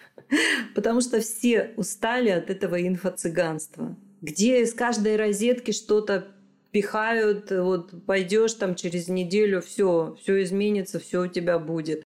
Потому 0.75 1.01
что 1.01 1.21
все 1.21 1.75
устали 1.77 2.31
от 2.31 2.51
этого 2.51 2.83
инфо-цыганства. 2.85 3.97
Где 4.21 4.62
из 4.62 4.75
каждой 4.75 5.14
розетки 5.14 5.71
что-то 5.71 6.27
пихают, 6.73 7.53
вот 7.53 8.05
пойдешь 8.05 8.55
там 8.55 8.75
через 8.75 9.07
неделю, 9.07 9.62
все, 9.62 10.17
все 10.21 10.43
изменится, 10.43 10.99
все 10.99 11.23
у 11.23 11.29
тебя 11.29 11.61
будет. 11.61 12.03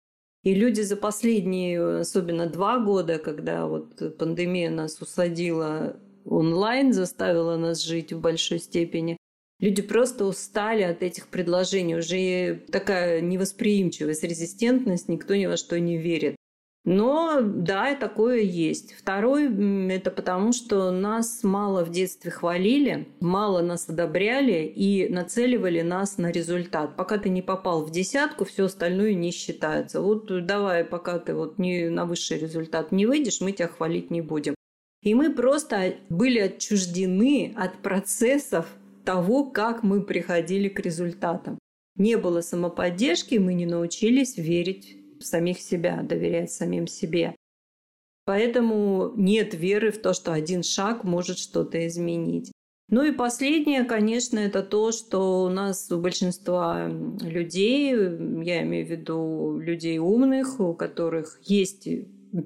И 0.43 0.55
люди 0.55 0.81
за 0.81 0.97
последние, 0.97 1.99
особенно 1.99 2.47
два 2.47 2.79
года, 2.79 3.19
когда 3.19 3.67
вот 3.67 4.17
пандемия 4.17 4.71
нас 4.71 5.03
усадила 5.03 6.01
онлайн, 6.25 6.95
заставила 6.95 7.59
нас 7.59 7.83
жить 7.83 8.11
в 8.11 8.21
большой 8.21 8.59
степени, 8.59 9.19
Люди 9.61 9.83
просто 9.83 10.25
устали 10.25 10.83
от 10.83 11.03
этих 11.03 11.29
предложений, 11.29 11.97
уже 11.97 12.63
такая 12.71 13.21
невосприимчивость, 13.21 14.25
резистентность, 14.25 15.09
никто 15.09 15.35
ни 15.35 15.47
во 15.47 15.57
что 15.57 15.79
не 15.79 15.97
верит. 15.97 16.37
Но 16.85 17.41
да, 17.41 17.95
такое 17.95 18.41
есть. 18.41 18.93
Второй– 18.93 19.49
это 19.91 20.11
потому, 20.11 20.53
что 20.53 20.91
нас 20.91 21.43
мало 21.43 21.83
в 21.83 21.91
детстве 21.91 22.31
хвалили, 22.31 23.09
мало 23.21 23.63
нас 23.63 23.89
одобряли 23.89 24.67
и 24.67 25.09
нацеливали 25.09 25.81
нас 25.81 26.19
на 26.19 26.31
результат. 26.31 26.95
Пока 26.95 27.17
ты 27.17 27.31
не 27.31 27.41
попал 27.41 27.87
в 27.87 27.91
десятку, 27.91 28.45
все 28.45 28.67
остальное 28.67 29.15
не 29.15 29.31
считается. 29.31 30.03
Вот 30.03 30.27
давай, 30.45 30.85
пока 30.85 31.19
ты 31.19 31.35
вот 31.35 31.59
не, 31.59 31.89
на 31.89 32.05
высший 32.05 32.39
результат 32.39 32.93
не 32.93 33.07
выйдешь, 33.07 33.41
мы 33.41 33.53
тебя 33.53 33.69
хвалить 33.69 34.11
не 34.11 34.21
будем. 34.21 34.55
И 35.03 35.15
мы 35.15 35.33
просто 35.33 35.95
были 36.11 36.39
отчуждены 36.39 37.55
от 37.57 37.79
процессов 37.79 38.67
того, 39.05 39.45
как 39.51 39.83
мы 39.83 40.03
приходили 40.03 40.69
к 40.69 40.81
результатам. 40.81 41.59
Не 41.97 42.17
было 42.17 42.41
самоподдержки, 42.41 43.37
мы 43.37 43.55
не 43.55 43.67
научились 43.67 44.37
верить 44.37 44.97
в 45.21 45.25
самих 45.25 45.61
себя, 45.61 46.03
доверять 46.03 46.51
самим 46.51 46.87
себе. 46.87 47.37
Поэтому 48.25 49.13
нет 49.17 49.55
веры 49.55 49.93
в 49.93 50.01
то, 50.01 50.15
что 50.15 50.33
один 50.33 50.63
шаг 50.63 51.05
может 51.05 51.39
что-то 51.39 51.87
изменить. 51.87 52.51
Ну 52.89 53.03
и 53.03 53.13
последнее, 53.13 53.85
конечно, 53.85 54.39
это 54.39 54.63
то, 54.63 54.93
что 54.93 55.45
у 55.45 55.49
нас 55.49 55.91
у 55.91 55.99
большинства 55.99 56.89
людей, 56.89 57.91
я 57.93 58.63
имею 58.63 58.87
в 58.87 58.91
виду 58.91 59.59
людей 59.59 59.99
умных, 59.99 60.61
у 60.61 60.75
которых 60.75 61.39
есть 61.43 61.89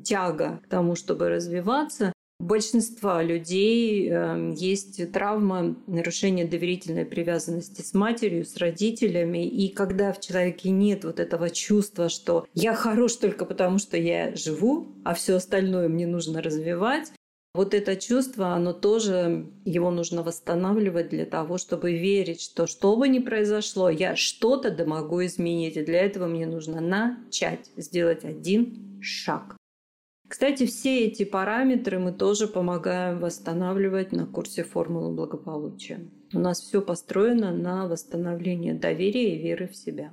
тяга 0.05 0.61
к 0.65 0.69
тому, 0.69 0.95
чтобы 0.95 1.29
развиваться, 1.29 2.13
большинства 2.39 3.23
людей 3.23 4.09
э, 4.11 4.53
есть 4.57 5.13
травма 5.13 5.77
нарушения 5.87 6.45
доверительной 6.45 7.05
привязанности 7.05 7.83
с 7.83 7.95
матерью, 7.95 8.45
с 8.45 8.57
родителями. 8.57 9.47
И 9.47 9.69
когда 9.69 10.13
в 10.13 10.21
человеке 10.21 10.71
нет 10.71 11.05
вот 11.05 11.21
этого 11.21 11.51
чувства, 11.51 12.09
что 12.09 12.47
я 12.55 12.75
хорош 12.75 13.17
только 13.17 13.45
потому, 13.45 13.79
что 13.79 13.97
я 13.97 14.35
живу, 14.37 14.89
а 15.05 15.15
все 15.15 15.35
остальное 15.35 15.89
мне 15.89 16.07
нужно 16.07 16.41
развивать, 16.43 17.13
вот 17.55 17.75
это 17.75 17.97
чувство, 17.97 18.55
оно 18.55 18.73
тоже, 18.73 19.47
его 19.65 19.91
нужно 19.91 20.23
восстанавливать 20.23 21.09
для 21.09 21.27
того, 21.27 21.59
чтобы 21.59 21.93
верить, 21.93 22.41
что 22.41 22.69
что 22.69 22.95
бы 22.95 23.09
ни 23.09 23.19
произошло, 23.19 23.91
я 23.91 24.15
что-то 24.15 24.71
да 24.71 24.85
могу 24.85 25.25
изменить. 25.25 25.77
И 25.77 25.85
для 25.85 26.03
этого 26.03 26.29
мне 26.29 26.47
нужно 26.47 26.81
начать, 26.81 27.71
сделать 27.77 28.25
один 28.25 29.01
шаг. 29.03 29.58
Кстати, 30.29 30.67
все 30.67 31.07
эти 31.07 31.25
параметры 31.25 31.99
мы 31.99 32.13
тоже 32.13 32.49
помогаем 32.49 33.19
восстанавливать 33.19 34.13
на 34.13 34.27
курсе 34.27 34.63
формулы 34.63 35.15
благополучия. 35.15 36.01
У 36.35 36.39
нас 36.39 36.61
все 36.61 36.83
построено 36.83 37.51
на 37.51 37.89
восстановлении 37.89 38.73
доверия 38.73 39.37
и 39.37 39.43
веры 39.43 39.69
в 39.69 39.77
себя. 39.77 40.13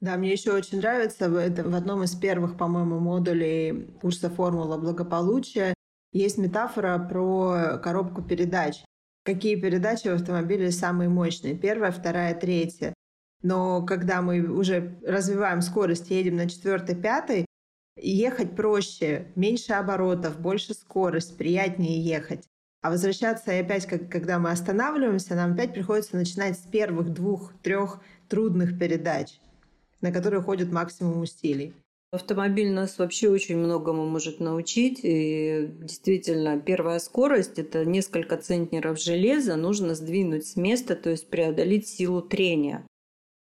Да, 0.00 0.16
мне 0.16 0.32
еще 0.32 0.52
очень 0.52 0.78
нравится 0.78 1.30
в 1.30 1.36
одном 1.38 2.02
из 2.02 2.14
первых, 2.16 2.58
по-моему, 2.58 2.98
модулей 2.98 3.86
курса 4.00 4.28
«Формула 4.28 4.76
благополучия» 4.76 5.72
есть 6.12 6.38
метафора 6.38 6.98
про 6.98 7.78
коробку 7.78 8.22
передач. 8.22 8.84
Какие 9.24 9.56
передачи 9.56 10.08
в 10.08 10.14
автомобиле 10.14 10.70
самые 10.70 11.08
мощные? 11.08 11.56
Первая, 11.56 11.92
вторая, 11.92 12.34
третья. 12.34 12.92
Но 13.42 13.84
когда 13.84 14.20
мы 14.20 14.40
уже 14.48 14.98
развиваем 15.06 15.62
скорость, 15.62 16.10
едем 16.10 16.36
на 16.36 16.48
четвертой, 16.48 16.96
пятой, 16.96 17.46
Ехать 17.96 18.54
проще, 18.54 19.28
меньше 19.36 19.72
оборотов, 19.72 20.38
больше 20.38 20.74
скорость, 20.74 21.36
приятнее 21.36 22.00
ехать. 22.00 22.44
А 22.82 22.90
возвращаться 22.90 23.52
и 23.52 23.60
опять, 23.60 23.86
как, 23.86 24.10
когда 24.10 24.38
мы 24.38 24.50
останавливаемся, 24.50 25.34
нам 25.34 25.54
опять 25.54 25.72
приходится 25.72 26.16
начинать 26.16 26.58
с 26.58 26.62
первых 26.62 27.12
двух-трех 27.12 28.00
трудных 28.28 28.78
передач, 28.78 29.40
на 30.00 30.12
которые 30.12 30.40
уходит 30.40 30.70
максимум 30.70 31.20
усилий. 31.20 31.74
Автомобиль 32.12 32.70
нас 32.70 32.98
вообще 32.98 33.28
очень 33.28 33.56
многому 33.56 34.06
может 34.06 34.40
научить. 34.40 35.00
И 35.02 35.68
действительно, 35.80 36.60
первая 36.60 36.98
скорость– 36.98 37.58
это 37.60 37.84
несколько 37.84 38.36
центнеров 38.36 39.00
железа 39.00 39.56
нужно 39.56 39.94
сдвинуть 39.94 40.46
с 40.46 40.56
места, 40.56 40.94
то 40.94 41.10
есть 41.10 41.28
преодолеть 41.28 41.88
силу 41.88 42.22
трения. 42.22 42.86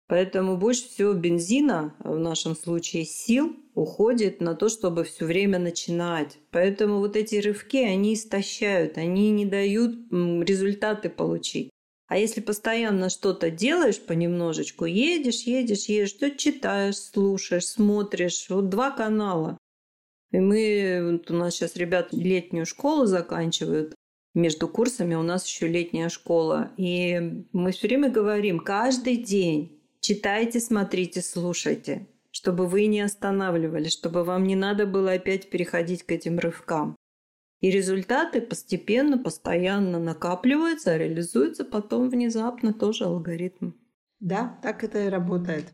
Поэтому 0.08 0.56
больше 0.56 0.88
всего 0.88 1.12
бензина, 1.12 1.94
в 1.98 2.18
нашем 2.18 2.56
случае 2.56 3.04
сил, 3.04 3.54
уходит 3.74 4.40
на 4.40 4.54
то, 4.54 4.70
чтобы 4.70 5.04
все 5.04 5.26
время 5.26 5.58
начинать. 5.58 6.38
Поэтому 6.50 6.98
вот 6.98 7.14
эти 7.14 7.36
рывки, 7.36 7.76
они 7.84 8.14
истощают, 8.14 8.96
они 8.96 9.30
не 9.30 9.44
дают 9.44 9.94
результаты 10.10 11.10
получить. 11.10 11.70
А 12.08 12.16
если 12.16 12.40
постоянно 12.40 13.10
что-то 13.10 13.50
делаешь 13.50 14.00
понемножечку, 14.00 14.86
едешь, 14.86 15.42
едешь, 15.42 15.84
едешь, 15.84 16.08
что 16.08 16.30
читаешь, 16.30 16.96
слушаешь, 16.96 17.66
смотришь, 17.66 18.46
вот 18.48 18.70
два 18.70 18.90
канала. 18.90 19.58
И 20.30 20.38
мы, 20.38 21.00
вот 21.12 21.30
у 21.30 21.34
нас 21.34 21.54
сейчас 21.54 21.76
ребят 21.76 22.08
летнюю 22.12 22.64
школу 22.64 23.04
заканчивают, 23.04 23.94
между 24.34 24.68
курсами 24.68 25.14
у 25.16 25.22
нас 25.22 25.46
еще 25.46 25.68
летняя 25.68 26.08
школа. 26.08 26.70
И 26.78 27.44
мы 27.52 27.72
все 27.72 27.88
время 27.88 28.08
говорим, 28.08 28.60
каждый 28.60 29.16
день 29.16 29.77
Читайте, 30.08 30.58
смотрите, 30.58 31.20
слушайте, 31.20 32.06
чтобы 32.30 32.66
вы 32.66 32.86
не 32.86 33.02
останавливались, 33.02 33.92
чтобы 33.92 34.24
вам 34.24 34.44
не 34.44 34.56
надо 34.56 34.86
было 34.86 35.12
опять 35.12 35.50
переходить 35.50 36.02
к 36.02 36.10
этим 36.10 36.38
рывкам. 36.38 36.96
И 37.60 37.70
результаты 37.70 38.40
постепенно, 38.40 39.18
постоянно 39.18 39.98
накапливаются, 39.98 40.92
а 40.92 40.96
реализуются 40.96 41.62
потом 41.62 42.08
внезапно 42.08 42.72
тоже 42.72 43.04
алгоритм. 43.04 43.72
Да, 44.18 44.58
так 44.62 44.82
это 44.82 45.04
и 45.04 45.10
работает. 45.10 45.66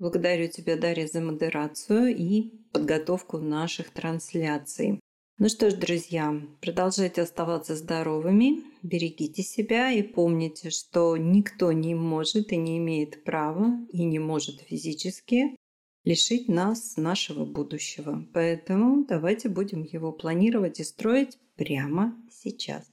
Благодарю 0.00 0.48
тебя, 0.48 0.78
Дарья, 0.78 1.06
за 1.06 1.20
модерацию 1.20 2.16
и 2.16 2.50
подготовку 2.72 3.36
наших 3.36 3.90
трансляций. 3.90 5.00
Ну 5.36 5.48
что 5.48 5.68
ж, 5.68 5.74
друзья, 5.74 6.32
продолжайте 6.60 7.22
оставаться 7.22 7.74
здоровыми, 7.74 8.62
берегите 8.84 9.42
себя 9.42 9.90
и 9.90 10.00
помните, 10.02 10.70
что 10.70 11.16
никто 11.16 11.72
не 11.72 11.96
может 11.96 12.52
и 12.52 12.56
не 12.56 12.78
имеет 12.78 13.24
права 13.24 13.84
и 13.92 14.04
не 14.04 14.20
может 14.20 14.60
физически 14.60 15.56
лишить 16.04 16.46
нас 16.46 16.96
нашего 16.96 17.44
будущего. 17.44 18.24
Поэтому 18.32 19.04
давайте 19.06 19.48
будем 19.48 19.82
его 19.82 20.12
планировать 20.12 20.78
и 20.78 20.84
строить 20.84 21.36
прямо 21.56 22.16
сейчас. 22.30 22.84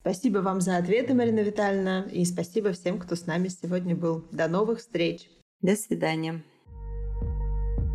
Спасибо 0.00 0.38
вам 0.38 0.60
за 0.60 0.76
ответы, 0.76 1.14
Марина 1.14 1.40
Витальевна, 1.40 2.08
и 2.12 2.24
спасибо 2.24 2.72
всем, 2.72 3.00
кто 3.00 3.16
с 3.16 3.26
нами 3.26 3.48
сегодня 3.48 3.96
был. 3.96 4.28
До 4.30 4.46
новых 4.46 4.78
встреч. 4.78 5.28
До 5.60 5.74
свидания. 5.74 6.44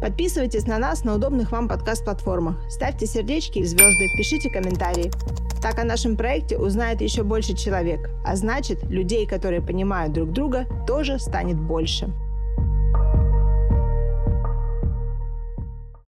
Подписывайтесь 0.02 0.68
на 0.68 0.78
нас 0.78 1.04
на 1.04 1.16
удобных 1.16 1.52
вам 1.52 1.68
подкаст-платформах, 1.68 2.58
ставьте 2.70 3.06
сердечки 3.06 3.60
и 3.60 3.64
звезды, 3.64 4.08
пишите 4.18 4.50
комментарии. 4.50 5.12
Так 5.62 5.80
о 5.80 5.84
нашем 5.84 6.16
проекте 6.16 6.58
узнает 6.58 7.02
еще 7.02 7.24
больше 7.24 7.56
человек, 7.56 8.10
а 8.24 8.36
значит, 8.36 8.84
людей, 8.84 9.26
которые 9.26 9.62
понимают 9.62 10.14
друг 10.14 10.32
друга, 10.32 10.68
тоже 10.86 11.18
станет 11.18 11.60
больше. 11.60 12.14